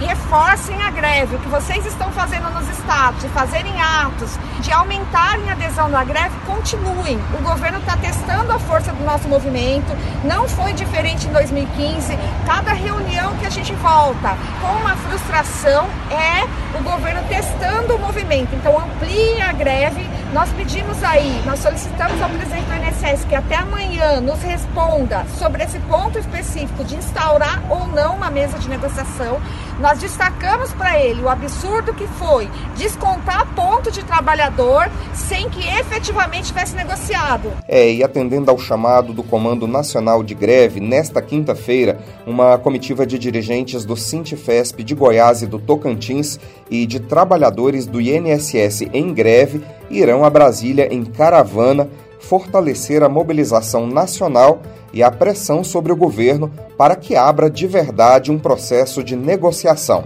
reforcem 0.00 0.80
a 0.82 0.90
greve, 0.90 1.36
o 1.36 1.38
que 1.38 1.48
vocês 1.48 1.84
estão 1.86 2.10
fazendo 2.12 2.50
nos 2.50 2.68
estados, 2.68 3.20
de 3.22 3.28
fazerem 3.28 3.72
atos, 3.80 4.38
de 4.60 4.72
aumentarem 4.72 5.48
a 5.50 5.52
adesão 5.52 5.88
na 5.88 6.04
greve, 6.04 6.34
continuem. 6.46 7.18
O 7.38 7.42
governo 7.42 7.78
está 7.78 7.96
testando 7.96 8.52
a 8.52 8.58
força 8.58 8.92
do 8.92 9.04
nosso 9.04 9.28
movimento, 9.28 9.96
não 10.24 10.48
foi 10.48 10.72
diferente 10.72 11.26
em 11.26 11.32
2015. 11.32 12.18
Cada 12.46 12.72
reunião 12.72 13.36
que 13.36 13.46
a 13.46 13.50
gente 13.50 13.72
volta 13.74 14.36
com 14.60 14.68
uma 14.68 14.96
frustração 14.96 15.86
é 16.10 16.44
o 16.78 16.82
governo 16.82 17.22
testando 17.28 17.94
o 17.94 17.98
movimento. 17.98 18.54
Então 18.54 18.78
amplie 18.78 19.40
a 19.40 19.52
greve. 19.52 20.04
Nós 20.32 20.50
pedimos 20.50 21.02
aí, 21.04 21.42
nós 21.46 21.60
solicitamos 21.60 22.20
ao 22.20 22.28
presidente 22.28 22.64
do 22.64 22.74
INSS 22.74 23.24
que 23.24 23.36
até 23.36 23.56
amanhã 23.56 24.20
nos 24.20 24.42
responda 24.42 25.24
sobre 25.38 25.62
esse 25.62 25.78
ponto 25.80 26.18
específico 26.18 26.82
de 26.84 26.96
instaurar 26.96 27.62
ou 27.70 27.86
não 27.86 28.16
uma 28.16 28.30
mesa 28.30 28.58
de 28.58 28.68
negociação. 28.68 29.40
Nós 29.78 29.98
destacamos 29.98 30.72
para 30.72 31.00
ele 31.00 31.20
o 31.20 31.28
absurdo 31.28 31.92
que 31.92 32.06
foi 32.06 32.48
descontar 32.76 33.46
ponto 33.54 33.90
de 33.90 34.04
trabalhador 34.04 34.88
sem 35.12 35.50
que 35.50 35.66
efetivamente 35.66 36.48
tivesse 36.48 36.76
negociado. 36.76 37.50
É, 37.66 37.90
e 37.90 38.04
atendendo 38.04 38.50
ao 38.50 38.58
chamado 38.58 39.12
do 39.12 39.24
Comando 39.24 39.66
Nacional 39.66 40.22
de 40.22 40.34
Greve, 40.34 40.78
nesta 40.78 41.20
quinta-feira, 41.20 41.98
uma 42.24 42.56
comitiva 42.56 43.04
de 43.04 43.18
dirigentes 43.18 43.84
do 43.84 43.96
Sintifesp 43.96 44.84
de 44.84 44.94
Goiás 44.94 45.42
e 45.42 45.46
do 45.46 45.58
Tocantins 45.58 46.38
e 46.70 46.86
de 46.86 47.00
trabalhadores 47.00 47.86
do 47.86 48.00
INSS 48.00 48.82
em 48.92 49.12
greve 49.12 49.62
irão 49.90 50.24
a 50.24 50.30
Brasília 50.30 50.88
em 50.92 51.04
caravana 51.04 51.88
fortalecer 52.24 53.02
a 53.02 53.08
mobilização 53.08 53.86
nacional 53.86 54.60
e 54.92 55.02
a 55.02 55.10
pressão 55.10 55.62
sobre 55.62 55.92
o 55.92 55.96
governo 55.96 56.50
para 56.76 56.96
que 56.96 57.14
abra 57.14 57.50
de 57.50 57.66
verdade 57.66 58.32
um 58.32 58.38
processo 58.38 59.04
de 59.04 59.14
negociação. 59.14 60.04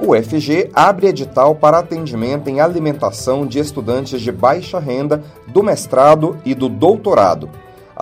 O 0.00 0.12
UFG 0.12 0.70
abre 0.74 1.06
edital 1.06 1.54
para 1.54 1.78
atendimento 1.78 2.48
em 2.48 2.60
alimentação 2.60 3.46
de 3.46 3.58
estudantes 3.58 4.20
de 4.20 4.32
baixa 4.32 4.78
renda 4.78 5.22
do 5.46 5.62
mestrado 5.62 6.36
e 6.44 6.54
do 6.54 6.68
doutorado. 6.68 7.48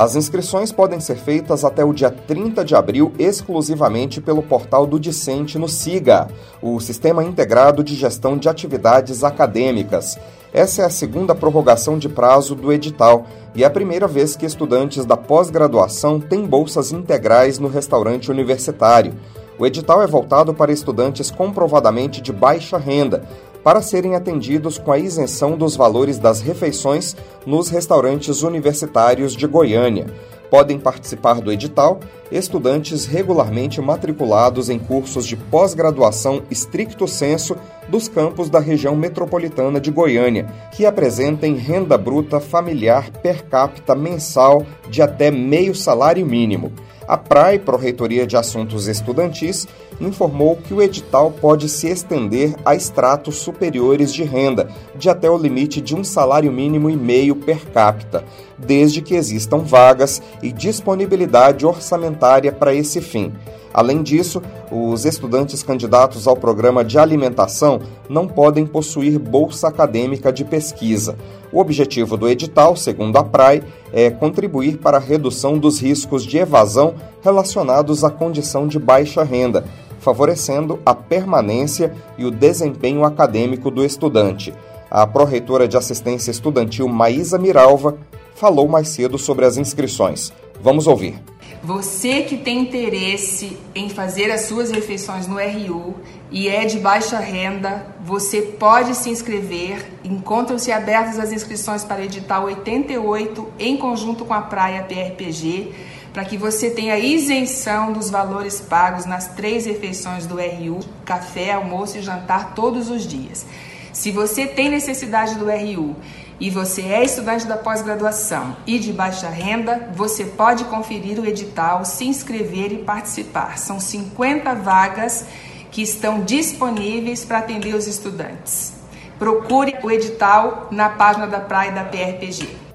As 0.00 0.14
inscrições 0.14 0.70
podem 0.70 1.00
ser 1.00 1.16
feitas 1.16 1.64
até 1.64 1.84
o 1.84 1.92
dia 1.92 2.08
30 2.08 2.64
de 2.64 2.76
abril 2.76 3.12
exclusivamente 3.18 4.20
pelo 4.20 4.44
portal 4.44 4.87
do 4.87 4.96
Dicente 4.96 5.58
no 5.58 5.68
SIGA, 5.68 6.28
o 6.62 6.78
Sistema 6.78 7.24
Integrado 7.24 7.82
de 7.82 7.96
Gestão 7.96 8.38
de 8.38 8.48
Atividades 8.48 9.24
Acadêmicas. 9.24 10.16
Essa 10.52 10.82
é 10.82 10.84
a 10.84 10.90
segunda 10.90 11.34
prorrogação 11.34 11.98
de 11.98 12.08
prazo 12.08 12.54
do 12.54 12.72
edital 12.72 13.26
e 13.56 13.64
é 13.64 13.66
a 13.66 13.70
primeira 13.70 14.06
vez 14.06 14.37
que 14.37 14.46
estudantes 14.46 15.04
da 15.04 15.16
pós-graduação 15.16 16.20
têm 16.20 16.46
bolsas 16.46 16.92
integrais 16.92 17.58
no 17.58 17.66
restaurante 17.66 18.30
universitário. 18.30 19.16
O 19.58 19.66
edital 19.66 20.00
é 20.00 20.06
voltado 20.06 20.54
para 20.54 20.70
estudantes 20.70 21.32
comprovadamente 21.32 22.20
de 22.20 22.32
baixa 22.32 22.78
renda, 22.78 23.24
para 23.68 23.83
serem 23.83 24.14
atendidos 24.14 24.78
com 24.78 24.90
a 24.90 24.98
isenção 24.98 25.54
dos 25.54 25.76
valores 25.76 26.18
das 26.18 26.40
refeições 26.40 27.14
nos 27.44 27.68
restaurantes 27.68 28.42
universitários 28.42 29.37
de 29.37 29.46
Goiânia. 29.46 30.07
Podem 30.50 30.81
participar 30.81 31.42
do 31.42 31.52
edital 31.52 32.00
estudantes 32.33 33.04
regularmente 33.04 33.78
matriculados 33.78 34.70
em 34.70 34.78
cursos 34.78 35.26
de 35.26 35.37
pós-graduação 35.37 36.40
estricto 36.50 37.07
senso 37.07 37.59
dos 37.90 38.09
campos 38.09 38.48
da 38.48 38.59
região 38.59 38.96
metropolitana 38.96 39.78
de 39.78 39.90
Goiânia, 39.90 40.46
que 40.72 40.87
apresentem 40.87 41.54
renda 41.54 41.98
bruta 41.98 42.40
familiar 42.40 43.11
per 43.22 43.44
capita 43.44 43.94
mensal 43.94 44.64
de 44.88 45.02
até 45.02 45.31
meio 45.31 45.74
salário 45.74 46.24
mínimo. 46.24 46.72
A 47.07 47.16
PRAE, 47.16 47.59
Pró-Reitoria 47.59 48.26
de 48.26 48.37
Assuntos 48.37 48.87
Estudantis, 48.87 49.66
informou 50.00 50.56
que 50.56 50.72
o 50.72 50.82
edital 50.82 51.30
pode 51.30 51.68
se 51.68 51.88
estender 51.88 52.54
a 52.64 52.74
estratos 52.74 53.37
superiores 53.37 54.12
de 54.12 54.22
renda, 54.22 54.68
de 54.96 55.08
até 55.08 55.30
o 55.30 55.38
limite 55.38 55.80
de 55.80 55.94
um 55.94 56.04
salário 56.04 56.52
mínimo 56.52 56.88
e 56.88 56.96
meio 56.96 57.37
per 57.37 57.66
capita, 57.66 58.24
desde 58.56 59.02
que 59.02 59.14
existam 59.14 59.58
vagas 59.58 60.22
e 60.42 60.52
disponibilidade 60.52 61.66
orçamentária 61.66 62.52
para 62.52 62.74
esse 62.74 63.00
fim. 63.00 63.32
Além 63.72 64.02
disso, 64.02 64.42
os 64.72 65.04
estudantes 65.04 65.62
candidatos 65.62 66.26
ao 66.26 66.34
programa 66.34 66.84
de 66.84 66.98
alimentação 66.98 67.80
não 68.08 68.26
podem 68.26 68.66
possuir 68.66 69.18
bolsa 69.18 69.68
acadêmica 69.68 70.32
de 70.32 70.44
pesquisa. 70.44 71.16
O 71.52 71.61
objetivo 71.61 72.16
do 72.16 72.28
edital, 72.28 72.74
segundo 72.74 73.16
a 73.16 73.22
PRAE, 73.22 73.62
é 73.92 74.11
contribuir 74.11 74.78
para 74.78 74.96
a 74.96 75.00
redução 75.00 75.58
dos 75.58 75.80
riscos 75.80 76.24
de 76.24 76.38
evasão 76.38 76.94
relacionados 77.22 78.04
à 78.04 78.11
condição 78.11 78.66
de 78.66 78.78
baixa 78.78 79.22
renda, 79.22 79.64
favorecendo 80.08 80.80
a 80.86 80.94
permanência 80.94 81.94
e 82.16 82.24
o 82.24 82.30
desempenho 82.30 83.04
acadêmico 83.04 83.70
do 83.70 83.84
estudante. 83.84 84.54
A 84.90 85.06
pró-reitora 85.06 85.68
de 85.68 85.76
assistência 85.76 86.30
estudantil 86.30 86.88
Maísa 86.88 87.38
Miralva 87.38 87.98
falou 88.34 88.66
mais 88.66 88.88
cedo 88.88 89.18
sobre 89.18 89.44
as 89.44 89.58
inscrições. 89.58 90.32
Vamos 90.62 90.86
ouvir. 90.86 91.20
Você 91.62 92.22
que 92.22 92.38
tem 92.38 92.60
interesse 92.60 93.58
em 93.74 93.90
fazer 93.90 94.30
as 94.30 94.42
suas 94.42 94.70
refeições 94.70 95.26
no 95.26 95.36
RU 95.36 95.96
e 96.30 96.48
é 96.48 96.64
de 96.64 96.78
baixa 96.78 97.18
renda, 97.18 97.94
você 98.02 98.40
pode 98.40 98.94
se 98.94 99.10
inscrever. 99.10 99.92
Encontram-se 100.02 100.72
abertas 100.72 101.18
as 101.18 101.32
inscrições 101.32 101.84
para 101.84 102.02
edital 102.02 102.44
88 102.44 103.46
em 103.58 103.76
conjunto 103.76 104.24
com 104.24 104.32
a 104.32 104.40
Praia 104.40 104.84
PRPG. 104.84 105.74
Para 106.12 106.24
que 106.24 106.36
você 106.36 106.70
tenha 106.70 106.98
isenção 106.98 107.92
dos 107.92 108.10
valores 108.10 108.60
pagos 108.60 109.04
nas 109.04 109.28
três 109.28 109.66
refeições 109.66 110.26
do 110.26 110.36
RU, 110.36 110.80
café, 111.04 111.52
almoço 111.52 111.98
e 111.98 112.02
jantar 112.02 112.54
todos 112.54 112.90
os 112.90 113.06
dias. 113.06 113.46
Se 113.92 114.10
você 114.10 114.46
tem 114.46 114.68
necessidade 114.68 115.34
do 115.34 115.46
RU 115.46 115.96
e 116.40 116.50
você 116.50 116.82
é 116.82 117.04
estudante 117.04 117.46
da 117.46 117.56
pós-graduação 117.56 118.56
e 118.66 118.78
de 118.78 118.92
baixa 118.92 119.28
renda, 119.28 119.90
você 119.92 120.24
pode 120.24 120.64
conferir 120.64 121.18
o 121.18 121.26
edital, 121.26 121.84
se 121.84 122.06
inscrever 122.06 122.72
e 122.72 122.78
participar. 122.78 123.58
São 123.58 123.80
50 123.80 124.54
vagas 124.54 125.26
que 125.70 125.82
estão 125.82 126.20
disponíveis 126.20 127.24
para 127.24 127.38
atender 127.38 127.74
os 127.74 127.86
estudantes. 127.86 128.72
Procure 129.18 129.74
o 129.82 129.90
edital 129.90 130.68
na 130.70 130.88
página 130.88 131.26
da 131.26 131.40
Praia 131.40 131.72
da 131.72 131.82
PRPG. 131.82 132.67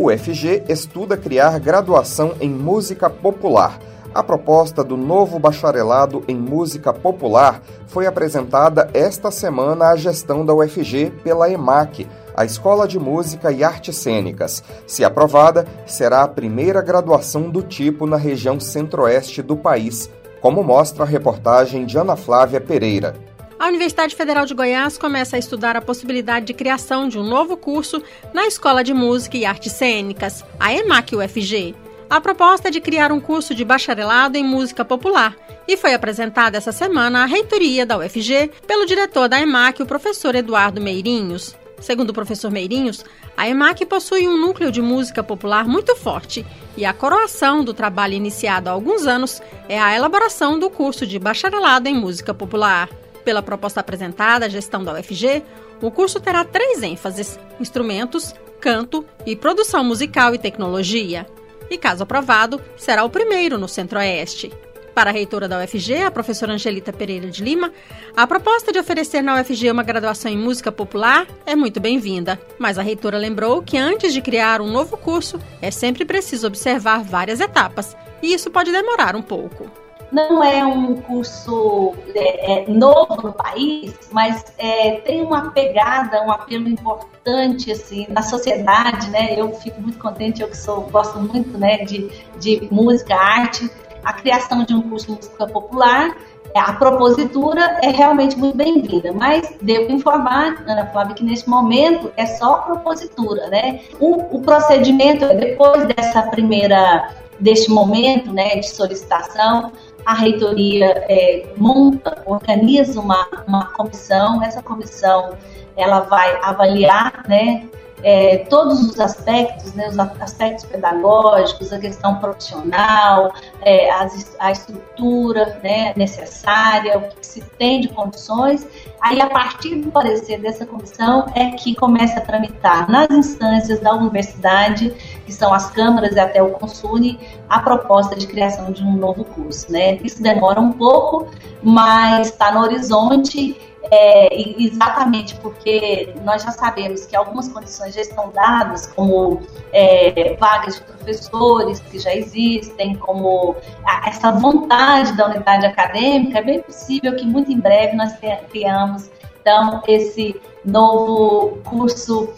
O 0.00 0.16
FG 0.16 0.62
estuda 0.68 1.16
criar 1.16 1.58
graduação 1.58 2.36
em 2.40 2.48
música 2.48 3.10
popular. 3.10 3.80
A 4.14 4.22
proposta 4.22 4.84
do 4.84 4.96
novo 4.96 5.40
bacharelado 5.40 6.22
em 6.28 6.36
música 6.36 6.92
popular 6.92 7.60
foi 7.88 8.06
apresentada 8.06 8.88
esta 8.94 9.32
semana 9.32 9.88
à 9.88 9.96
gestão 9.96 10.46
da 10.46 10.54
UFG 10.54 11.10
pela 11.24 11.50
EMAC, 11.50 12.06
a 12.36 12.44
Escola 12.44 12.86
de 12.86 12.96
Música 12.96 13.50
e 13.50 13.64
Artes 13.64 13.96
Cênicas. 13.96 14.62
Se 14.86 15.04
aprovada, 15.04 15.66
será 15.84 16.22
a 16.22 16.28
primeira 16.28 16.80
graduação 16.80 17.50
do 17.50 17.60
tipo 17.60 18.06
na 18.06 18.16
região 18.16 18.60
centro-oeste 18.60 19.42
do 19.42 19.56
país, 19.56 20.08
como 20.40 20.62
mostra 20.62 21.02
a 21.02 21.08
reportagem 21.08 21.84
de 21.84 21.98
Ana 21.98 22.14
Flávia 22.14 22.60
Pereira. 22.60 23.16
A 23.58 23.66
Universidade 23.66 24.14
Federal 24.14 24.46
de 24.46 24.54
Goiás 24.54 24.96
começa 24.96 25.34
a 25.34 25.38
estudar 25.38 25.76
a 25.76 25.82
possibilidade 25.82 26.46
de 26.46 26.54
criação 26.54 27.08
de 27.08 27.18
um 27.18 27.24
novo 27.24 27.56
curso 27.56 28.00
na 28.32 28.46
Escola 28.46 28.84
de 28.84 28.94
Música 28.94 29.36
e 29.36 29.44
Artes 29.44 29.72
Cênicas, 29.72 30.44
a 30.60 30.72
EMAC-UFG. 30.72 31.74
A 32.08 32.20
proposta 32.20 32.68
é 32.68 32.70
de 32.70 32.80
criar 32.80 33.10
um 33.10 33.20
curso 33.20 33.56
de 33.56 33.64
bacharelado 33.64 34.38
em 34.38 34.44
música 34.44 34.84
popular 34.84 35.36
e 35.66 35.76
foi 35.76 35.92
apresentada 35.92 36.56
essa 36.56 36.70
semana 36.70 37.24
à 37.24 37.26
reitoria 37.26 37.84
da 37.84 37.98
UFG 37.98 38.52
pelo 38.64 38.86
diretor 38.86 39.28
da 39.28 39.40
EMAC, 39.40 39.82
o 39.82 39.86
professor 39.86 40.36
Eduardo 40.36 40.80
Meirinhos. 40.80 41.56
Segundo 41.80 42.10
o 42.10 42.14
professor 42.14 42.52
Meirinhos, 42.52 43.04
a 43.36 43.48
EMAC 43.48 43.84
possui 43.86 44.28
um 44.28 44.36
núcleo 44.36 44.70
de 44.70 44.80
música 44.80 45.22
popular 45.22 45.66
muito 45.66 45.96
forte 45.96 46.46
e 46.76 46.84
a 46.84 46.92
coroação 46.92 47.64
do 47.64 47.74
trabalho 47.74 48.14
iniciado 48.14 48.68
há 48.68 48.72
alguns 48.72 49.04
anos 49.04 49.42
é 49.68 49.80
a 49.80 49.94
elaboração 49.96 50.60
do 50.60 50.70
curso 50.70 51.04
de 51.04 51.18
bacharelado 51.18 51.88
em 51.88 51.94
música 51.94 52.32
popular. 52.32 52.88
Pela 53.28 53.42
proposta 53.42 53.80
apresentada 53.80 54.46
à 54.46 54.48
gestão 54.48 54.82
da 54.82 54.94
UFG, 54.94 55.42
o 55.82 55.90
curso 55.90 56.18
terá 56.18 56.46
três 56.46 56.82
ênfases: 56.82 57.38
instrumentos, 57.60 58.34
canto 58.58 59.04
e 59.26 59.36
produção 59.36 59.84
musical 59.84 60.34
e 60.34 60.38
tecnologia. 60.38 61.26
E, 61.68 61.76
caso 61.76 62.04
aprovado, 62.04 62.58
será 62.74 63.04
o 63.04 63.10
primeiro 63.10 63.58
no 63.58 63.68
Centro-Oeste. 63.68 64.50
Para 64.94 65.10
a 65.10 65.12
reitora 65.12 65.46
da 65.46 65.62
UFG, 65.62 66.04
a 66.04 66.10
professora 66.10 66.54
Angelita 66.54 66.90
Pereira 66.90 67.28
de 67.28 67.44
Lima, 67.44 67.70
a 68.16 68.26
proposta 68.26 68.72
de 68.72 68.78
oferecer 68.78 69.20
na 69.20 69.38
UFG 69.38 69.72
uma 69.72 69.82
graduação 69.82 70.32
em 70.32 70.38
música 70.38 70.72
popular 70.72 71.26
é 71.44 71.54
muito 71.54 71.80
bem-vinda. 71.80 72.40
Mas 72.58 72.78
a 72.78 72.82
reitora 72.82 73.18
lembrou 73.18 73.60
que 73.60 73.76
antes 73.76 74.14
de 74.14 74.22
criar 74.22 74.62
um 74.62 74.72
novo 74.72 74.96
curso, 74.96 75.38
é 75.60 75.70
sempre 75.70 76.06
preciso 76.06 76.46
observar 76.46 77.02
várias 77.02 77.40
etapas, 77.40 77.94
e 78.22 78.32
isso 78.32 78.50
pode 78.50 78.72
demorar 78.72 79.14
um 79.14 79.22
pouco 79.22 79.70
não 80.10 80.42
é 80.42 80.64
um 80.64 80.96
curso 80.96 81.94
é, 82.14 82.62
é, 82.62 82.68
novo 82.68 83.22
no 83.22 83.32
país, 83.32 83.94
mas 84.10 84.44
é, 84.58 84.92
tem 85.00 85.22
uma 85.22 85.50
pegada, 85.50 86.22
um 86.22 86.30
apelo 86.30 86.68
importante 86.68 87.70
assim 87.70 88.06
na 88.08 88.22
sociedade, 88.22 89.10
né? 89.10 89.38
Eu 89.38 89.52
fico 89.54 89.80
muito 89.80 89.98
contente, 89.98 90.40
eu 90.40 90.48
que 90.48 90.56
sou 90.56 90.82
gosto 90.82 91.18
muito, 91.18 91.58
né, 91.58 91.78
de, 91.78 92.10
de 92.38 92.68
música, 92.70 93.14
arte, 93.14 93.70
a 94.02 94.12
criação 94.12 94.64
de 94.64 94.74
um 94.74 94.82
curso 94.82 95.06
de 95.06 95.12
música 95.12 95.46
popular. 95.46 96.16
É, 96.54 96.60
a 96.60 96.72
propositura 96.72 97.78
é 97.82 97.90
realmente 97.90 98.38
muito 98.38 98.56
bem-vinda, 98.56 99.12
mas 99.12 99.54
devo 99.60 99.92
informar, 99.92 100.64
Ana 100.66 100.86
Flávia, 100.86 101.14
que 101.14 101.22
neste 101.22 101.48
momento 101.48 102.10
é 102.16 102.24
só 102.24 102.62
propositura, 102.62 103.48
né? 103.48 103.80
O, 104.00 104.36
o 104.36 104.40
procedimento, 104.40 105.26
depois 105.34 105.86
dessa 105.86 106.22
primeira, 106.22 107.10
deste 107.38 107.70
momento, 107.70 108.32
né, 108.32 108.56
de 108.56 108.70
solicitação, 108.70 109.72
a 110.08 110.14
reitoria 110.14 111.04
é, 111.06 111.52
monta, 111.58 112.22
organiza 112.24 112.98
uma, 112.98 113.28
uma 113.46 113.66
comissão, 113.72 114.42
essa 114.42 114.62
comissão 114.62 115.36
ela 115.76 116.00
vai 116.00 116.34
avaliar 116.42 117.24
né, 117.28 117.68
é, 118.02 118.38
todos 118.48 118.80
os 118.80 118.98
aspectos, 118.98 119.74
né, 119.74 119.86
os 119.86 119.98
aspectos 119.98 120.64
pedagógicos, 120.64 121.74
a 121.74 121.78
questão 121.78 122.14
profissional, 122.14 123.34
é, 123.60 123.90
as, 123.90 124.34
a 124.38 124.50
estrutura 124.50 125.60
né, 125.62 125.92
necessária, 125.94 126.96
o 126.96 127.02
que 127.02 127.26
se 127.26 127.42
tem 127.58 127.82
de 127.82 127.88
condições. 127.88 128.66
Aí, 129.02 129.20
a 129.20 129.28
partir 129.28 129.74
do 129.76 129.90
parecer 129.90 130.40
dessa 130.40 130.64
comissão, 130.64 131.26
é 131.34 131.50
que 131.50 131.74
começa 131.74 132.18
a 132.18 132.22
tramitar 132.22 132.90
nas 132.90 133.10
instâncias 133.10 133.78
da 133.80 133.92
universidade, 133.92 134.94
que 135.28 135.34
são 135.34 135.52
as 135.52 135.70
câmaras 135.70 136.16
e 136.16 136.18
até 136.18 136.42
o 136.42 136.52
Consune, 136.52 137.20
a 137.50 137.60
proposta 137.60 138.16
de 138.16 138.26
criação 138.26 138.72
de 138.72 138.82
um 138.82 138.96
novo 138.96 139.26
curso. 139.26 139.70
Né? 139.70 139.98
Isso 140.02 140.22
demora 140.22 140.58
um 140.58 140.72
pouco, 140.72 141.28
mas 141.62 142.28
está 142.28 142.50
no 142.50 142.60
horizonte 142.60 143.60
é, 143.90 144.34
exatamente 144.58 145.34
porque 145.36 146.14
nós 146.24 146.42
já 146.42 146.50
sabemos 146.50 147.04
que 147.04 147.14
algumas 147.14 147.46
condições 147.48 147.94
já 147.94 148.00
estão 148.00 148.30
dadas, 148.30 148.86
como 148.86 149.42
é, 149.70 150.34
vagas 150.40 150.76
de 150.76 150.80
professores 150.80 151.78
que 151.80 151.98
já 151.98 152.14
existem, 152.14 152.96
como 152.96 153.54
a, 153.84 154.08
essa 154.08 154.32
vontade 154.32 155.14
da 155.14 155.26
unidade 155.26 155.66
acadêmica, 155.66 156.38
é 156.38 156.42
bem 156.42 156.62
possível 156.62 157.14
que 157.16 157.26
muito 157.26 157.52
em 157.52 157.60
breve 157.60 157.94
nós 157.94 158.14
tenhamos 158.50 159.10
então 159.40 159.82
esse 159.86 160.40
novo 160.64 161.58
curso 161.64 162.28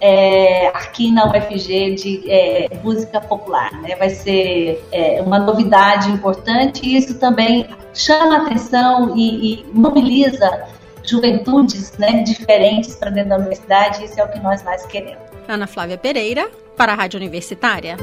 é, 0.00 0.68
aqui 0.68 1.12
na 1.12 1.26
UFG 1.26 1.94
de 1.94 2.30
é, 2.30 2.68
música 2.82 3.20
popular. 3.20 3.70
Né? 3.82 3.94
Vai 3.96 4.10
ser 4.10 4.82
é, 4.90 5.20
uma 5.22 5.38
novidade 5.38 6.10
importante 6.10 6.86
e 6.86 6.96
isso 6.96 7.18
também 7.18 7.66
chama 7.92 8.38
atenção 8.38 9.16
e, 9.16 9.54
e 9.54 9.66
mobiliza 9.72 10.64
juventudes 11.04 11.92
né, 11.98 12.22
diferentes 12.22 12.94
para 12.94 13.10
dentro 13.10 13.30
da 13.30 13.36
universidade, 13.36 14.04
isso 14.04 14.20
é 14.20 14.24
o 14.24 14.28
que 14.28 14.38
nós 14.38 14.62
mais 14.62 14.84
queremos. 14.86 15.22
Ana 15.48 15.66
Flávia 15.66 15.98
Pereira, 15.98 16.48
para 16.76 16.92
a 16.92 16.94
Rádio 16.94 17.18
Universitária. 17.18 17.96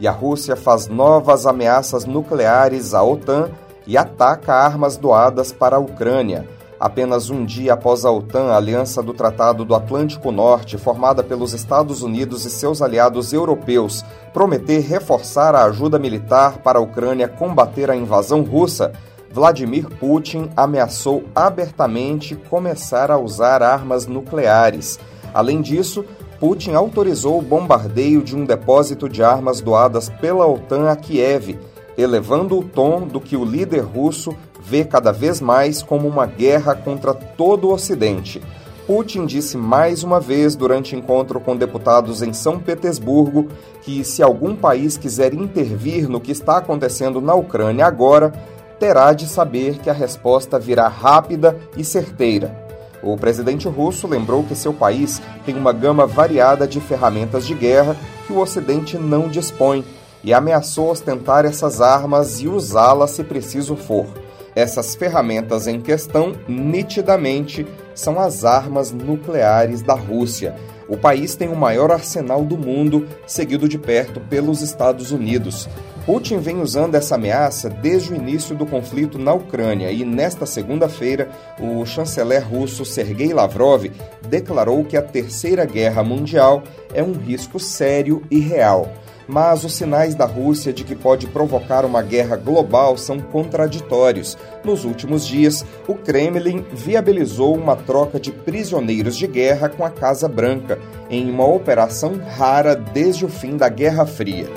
E 0.00 0.06
a 0.06 0.12
Rússia 0.12 0.54
faz 0.54 0.86
novas 0.86 1.46
ameaças 1.46 2.04
nucleares 2.04 2.94
à 2.94 3.02
OTAN 3.02 3.50
e 3.86 3.96
ataca 3.96 4.52
armas 4.52 4.96
doadas 4.96 5.52
para 5.52 5.76
a 5.76 5.78
Ucrânia. 5.78 6.46
Apenas 6.80 7.28
um 7.28 7.44
dia 7.44 7.72
após 7.72 8.04
a 8.04 8.10
OTAN, 8.12 8.52
a 8.52 8.56
aliança 8.56 9.02
do 9.02 9.12
Tratado 9.12 9.64
do 9.64 9.74
Atlântico 9.74 10.30
Norte, 10.30 10.78
formada 10.78 11.24
pelos 11.24 11.52
Estados 11.52 12.02
Unidos 12.02 12.44
e 12.44 12.50
seus 12.50 12.80
aliados 12.80 13.32
europeus, 13.32 14.04
prometer 14.32 14.78
reforçar 14.80 15.56
a 15.56 15.64
ajuda 15.64 15.98
militar 15.98 16.58
para 16.58 16.78
a 16.78 16.82
Ucrânia 16.82 17.26
combater 17.26 17.90
a 17.90 17.96
invasão 17.96 18.42
russa, 18.42 18.92
Vladimir 19.30 19.88
Putin 19.88 20.48
ameaçou 20.56 21.24
abertamente 21.34 22.36
começar 22.36 23.10
a 23.10 23.18
usar 23.18 23.60
armas 23.60 24.06
nucleares. 24.06 25.00
Além 25.34 25.60
disso, 25.60 26.04
Putin 26.38 26.72
autorizou 26.74 27.40
o 27.40 27.42
bombardeio 27.42 28.22
de 28.22 28.36
um 28.36 28.44
depósito 28.44 29.08
de 29.08 29.22
armas 29.22 29.60
doadas 29.60 30.08
pela 30.08 30.46
OTAN 30.46 30.88
a 30.88 30.94
Kiev, 30.94 31.58
elevando 31.96 32.56
o 32.56 32.62
tom 32.62 33.00
do 33.00 33.20
que 33.20 33.36
o 33.36 33.44
líder 33.44 33.80
russo 33.80 34.32
vê 34.68 34.84
cada 34.84 35.12
vez 35.12 35.40
mais 35.40 35.82
como 35.82 36.06
uma 36.06 36.26
guerra 36.26 36.74
contra 36.74 37.14
todo 37.14 37.68
o 37.68 37.72
Ocidente. 37.72 38.42
Putin 38.86 39.26
disse 39.26 39.56
mais 39.56 40.02
uma 40.02 40.20
vez 40.20 40.54
durante 40.54 40.94
encontro 40.94 41.40
com 41.40 41.56
deputados 41.56 42.22
em 42.22 42.32
São 42.32 42.58
Petersburgo 42.58 43.48
que, 43.82 44.04
se 44.04 44.22
algum 44.22 44.54
país 44.54 44.96
quiser 44.96 45.32
intervir 45.32 46.08
no 46.08 46.20
que 46.20 46.32
está 46.32 46.58
acontecendo 46.58 47.20
na 47.20 47.34
Ucrânia 47.34 47.86
agora, 47.86 48.32
terá 48.78 49.12
de 49.12 49.26
saber 49.26 49.78
que 49.78 49.90
a 49.90 49.92
resposta 49.92 50.58
virá 50.58 50.86
rápida 50.88 51.56
e 51.76 51.84
certeira. 51.84 52.66
O 53.02 53.16
presidente 53.16 53.68
russo 53.68 54.06
lembrou 54.06 54.42
que 54.42 54.54
seu 54.54 54.72
país 54.72 55.20
tem 55.46 55.56
uma 55.56 55.72
gama 55.72 56.06
variada 56.06 56.66
de 56.66 56.80
ferramentas 56.80 57.46
de 57.46 57.54
guerra 57.54 57.96
que 58.26 58.32
o 58.32 58.38
Ocidente 58.38 58.98
não 58.98 59.28
dispõe 59.28 59.84
e 60.22 60.34
ameaçou 60.34 60.90
ostentar 60.90 61.44
essas 61.44 61.80
armas 61.80 62.40
e 62.40 62.48
usá-las 62.48 63.12
se 63.12 63.22
preciso 63.22 63.76
for. 63.76 64.06
Essas 64.54 64.94
ferramentas 64.94 65.66
em 65.66 65.80
questão, 65.80 66.34
nitidamente, 66.48 67.66
são 67.94 68.18
as 68.18 68.44
armas 68.44 68.92
nucleares 68.92 69.82
da 69.82 69.94
Rússia. 69.94 70.54
O 70.88 70.96
país 70.96 71.36
tem 71.36 71.48
o 71.48 71.56
maior 71.56 71.90
arsenal 71.90 72.44
do 72.44 72.56
mundo, 72.56 73.06
seguido 73.26 73.68
de 73.68 73.78
perto 73.78 74.20
pelos 74.20 74.62
Estados 74.62 75.12
Unidos. 75.12 75.68
Putin 76.06 76.38
vem 76.38 76.62
usando 76.62 76.94
essa 76.94 77.16
ameaça 77.16 77.68
desde 77.68 78.14
o 78.14 78.16
início 78.16 78.56
do 78.56 78.64
conflito 78.64 79.18
na 79.18 79.34
Ucrânia 79.34 79.92
e, 79.92 80.06
nesta 80.06 80.46
segunda-feira, 80.46 81.28
o 81.60 81.84
chanceler 81.84 82.48
russo 82.48 82.82
Sergei 82.86 83.34
Lavrov 83.34 83.84
declarou 84.26 84.82
que 84.84 84.96
a 84.96 85.02
Terceira 85.02 85.66
Guerra 85.66 86.02
Mundial 86.02 86.62
é 86.94 87.02
um 87.02 87.12
risco 87.12 87.60
sério 87.60 88.22
e 88.30 88.38
real 88.38 88.90
mas 89.28 89.62
os 89.62 89.74
sinais 89.74 90.14
da 90.14 90.24
Rússia 90.24 90.72
de 90.72 90.82
que 90.82 90.96
pode 90.96 91.26
provocar 91.26 91.84
uma 91.84 92.02
guerra 92.02 92.36
global 92.36 92.96
são 92.96 93.20
contraditórios. 93.20 94.36
Nos 94.64 94.84
últimos 94.84 95.26
dias, 95.26 95.64
o 95.86 95.94
Kremlin 95.94 96.64
viabilizou 96.72 97.54
uma 97.54 97.76
troca 97.76 98.18
de 98.18 98.32
prisioneiros 98.32 99.16
de 99.16 99.26
guerra 99.26 99.68
com 99.68 99.84
a 99.84 99.90
Casa 99.90 100.28
Branca, 100.28 100.78
em 101.10 101.30
uma 101.30 101.46
operação 101.46 102.18
rara 102.36 102.74
desde 102.74 103.24
o 103.24 103.28
fim 103.28 103.56
da 103.56 103.68
Guerra 103.68 104.06
Fria. 104.06 104.48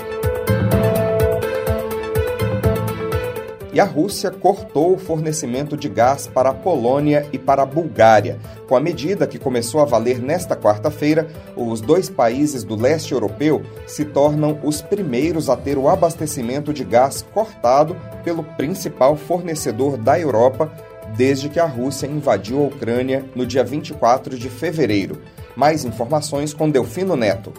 E 3.73 3.79
a 3.79 3.85
Rússia 3.85 4.29
cortou 4.29 4.93
o 4.93 4.97
fornecimento 4.97 5.77
de 5.77 5.87
gás 5.87 6.27
para 6.27 6.49
a 6.49 6.53
Polônia 6.53 7.25
e 7.31 7.37
para 7.37 7.63
a 7.63 7.65
Bulgária. 7.65 8.39
Com 8.67 8.75
a 8.75 8.79
medida 8.79 9.27
que 9.27 9.39
começou 9.39 9.81
a 9.81 9.85
valer 9.85 10.19
nesta 10.19 10.55
quarta-feira, 10.55 11.27
os 11.55 11.81
dois 11.81 12.09
países 12.09 12.63
do 12.63 12.75
leste 12.75 13.13
europeu 13.13 13.61
se 13.87 14.05
tornam 14.05 14.59
os 14.63 14.81
primeiros 14.81 15.49
a 15.49 15.55
ter 15.55 15.77
o 15.77 15.87
abastecimento 15.87 16.73
de 16.73 16.83
gás 16.83 17.25
cortado 17.33 17.95
pelo 18.23 18.43
principal 18.43 19.15
fornecedor 19.15 19.97
da 19.97 20.19
Europa 20.19 20.71
desde 21.15 21.49
que 21.49 21.59
a 21.59 21.65
Rússia 21.65 22.07
invadiu 22.07 22.59
a 22.59 22.67
Ucrânia 22.67 23.25
no 23.35 23.45
dia 23.45 23.63
24 23.63 24.37
de 24.37 24.49
fevereiro. 24.49 25.21
Mais 25.55 25.83
informações 25.83 26.53
com 26.53 26.69
Delfino 26.69 27.15
Neto. 27.15 27.53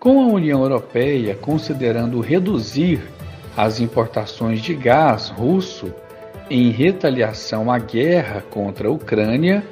Com 0.00 0.22
a 0.22 0.26
União 0.26 0.62
Europeia 0.62 1.34
considerando 1.34 2.20
reduzir 2.20 3.02
as 3.58 3.80
importações 3.80 4.60
de 4.60 4.72
gás 4.72 5.30
russo 5.30 5.92
em 6.48 6.70
retaliação 6.70 7.72
à 7.72 7.76
guerra 7.76 8.40
contra 8.48 8.86
a 8.86 8.90
Ucrânia, 8.92 9.64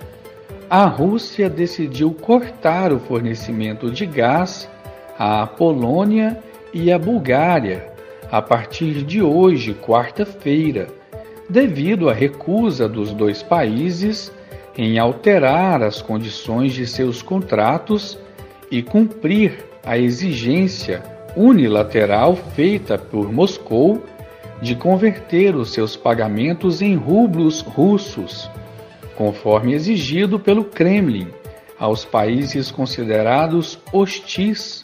a 0.69 0.87
Rússia 0.87 1.49
decidiu 1.49 2.11
cortar 2.13 2.93
o 2.93 2.99
fornecimento 2.99 3.89
de 3.89 4.05
gás 4.05 4.69
à 5.17 5.47
Polônia 5.47 6.37
e 6.75 6.91
à 6.91 6.99
Bulgária 6.99 7.87
a 8.29 8.43
partir 8.43 9.05
de 9.05 9.23
hoje, 9.23 9.73
quarta-feira, 9.73 10.89
devido 11.49 12.11
à 12.11 12.13
recusa 12.13 12.89
dos 12.89 13.13
dois 13.13 13.41
países 13.41 14.33
em 14.77 14.99
alterar 14.99 15.81
as 15.85 16.03
condições 16.03 16.73
de 16.73 16.89
seus 16.89 17.23
contratos 17.23 18.19
e 18.69 18.83
cumprir 18.83 19.65
a 19.85 19.97
exigência 19.97 21.16
unilateral 21.37 22.35
feita 22.35 22.97
por 22.97 23.31
Moscou 23.31 24.03
de 24.63 24.75
converter 24.75 25.55
os 25.55 25.73
seus 25.73 25.95
pagamentos 25.95 26.81
em 26.81 26.97
rublos 26.97 27.61
russos, 27.61 28.51
conforme 29.15 29.75
exigido 29.75 30.41
pelo 30.41 30.65
Kremlin 30.65 31.29
aos 31.79 32.05
países 32.05 32.71
considerados 32.71 33.79
hostis, 33.93 34.83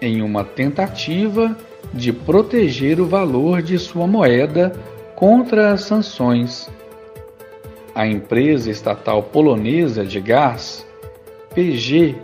em 0.00 0.20
uma 0.20 0.44
tentativa 0.44 1.56
de 1.92 2.12
proteger 2.12 3.00
o 3.00 3.06
valor 3.06 3.62
de 3.62 3.78
sua 3.78 4.06
moeda 4.06 4.72
contra 5.14 5.72
as 5.72 5.82
sanções. 5.82 6.68
A 7.94 8.04
empresa 8.06 8.70
estatal 8.70 9.22
polonesa 9.22 10.04
de 10.04 10.20
gás, 10.20 10.84
PG 11.54 12.16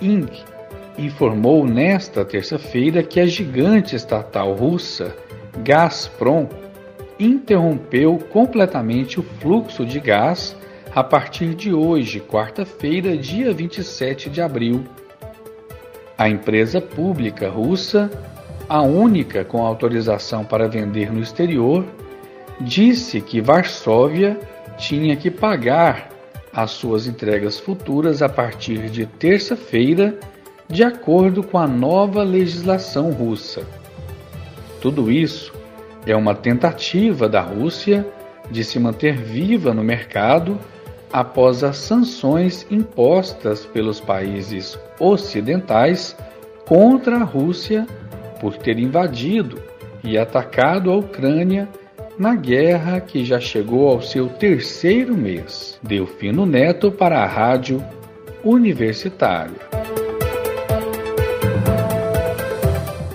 Inc., 0.00 0.49
informou 1.00 1.66
nesta 1.66 2.24
terça-feira 2.24 3.02
que 3.02 3.18
a 3.18 3.26
gigante 3.26 3.96
estatal 3.96 4.54
russa 4.54 5.16
Gazprom 5.64 6.46
interrompeu 7.18 8.18
completamente 8.30 9.18
o 9.18 9.22
fluxo 9.22 9.84
de 9.84 9.98
gás 9.98 10.56
a 10.94 11.02
partir 11.04 11.54
de 11.54 11.72
hoje, 11.72 12.20
quarta-feira, 12.20 13.16
dia 13.16 13.52
27 13.52 14.28
de 14.28 14.42
abril. 14.42 14.84
A 16.18 16.28
empresa 16.28 16.80
pública 16.80 17.48
russa, 17.48 18.10
a 18.68 18.82
única 18.82 19.44
com 19.44 19.64
autorização 19.64 20.44
para 20.44 20.68
vender 20.68 21.12
no 21.12 21.20
exterior, 21.20 21.84
disse 22.60 23.20
que 23.20 23.40
Varsóvia 23.40 24.38
tinha 24.76 25.16
que 25.16 25.30
pagar 25.30 26.08
as 26.52 26.72
suas 26.72 27.06
entregas 27.06 27.58
futuras 27.58 28.22
a 28.22 28.28
partir 28.28 28.90
de 28.90 29.06
terça-feira 29.06 30.18
de 30.70 30.84
acordo 30.84 31.42
com 31.42 31.58
a 31.58 31.66
nova 31.66 32.22
legislação 32.22 33.10
russa. 33.10 33.62
Tudo 34.80 35.10
isso 35.10 35.52
é 36.06 36.14
uma 36.14 36.34
tentativa 36.34 37.28
da 37.28 37.40
Rússia 37.40 38.06
de 38.50 38.62
se 38.64 38.78
manter 38.78 39.16
viva 39.16 39.74
no 39.74 39.82
mercado 39.82 40.58
após 41.12 41.64
as 41.64 41.76
sanções 41.76 42.66
impostas 42.70 43.66
pelos 43.66 44.00
países 44.00 44.78
ocidentais 44.98 46.16
contra 46.66 47.16
a 47.16 47.24
Rússia 47.24 47.86
por 48.40 48.56
ter 48.56 48.78
invadido 48.78 49.60
e 50.04 50.16
atacado 50.16 50.90
a 50.90 50.96
Ucrânia 50.96 51.68
na 52.16 52.34
guerra 52.34 53.00
que 53.00 53.24
já 53.24 53.40
chegou 53.40 53.88
ao 53.88 54.00
seu 54.02 54.28
terceiro 54.28 55.16
mês. 55.16 55.78
Delfino 55.82 56.46
Neto 56.46 56.92
para 56.92 57.18
a 57.18 57.26
Rádio 57.26 57.84
Universitária. 58.44 59.99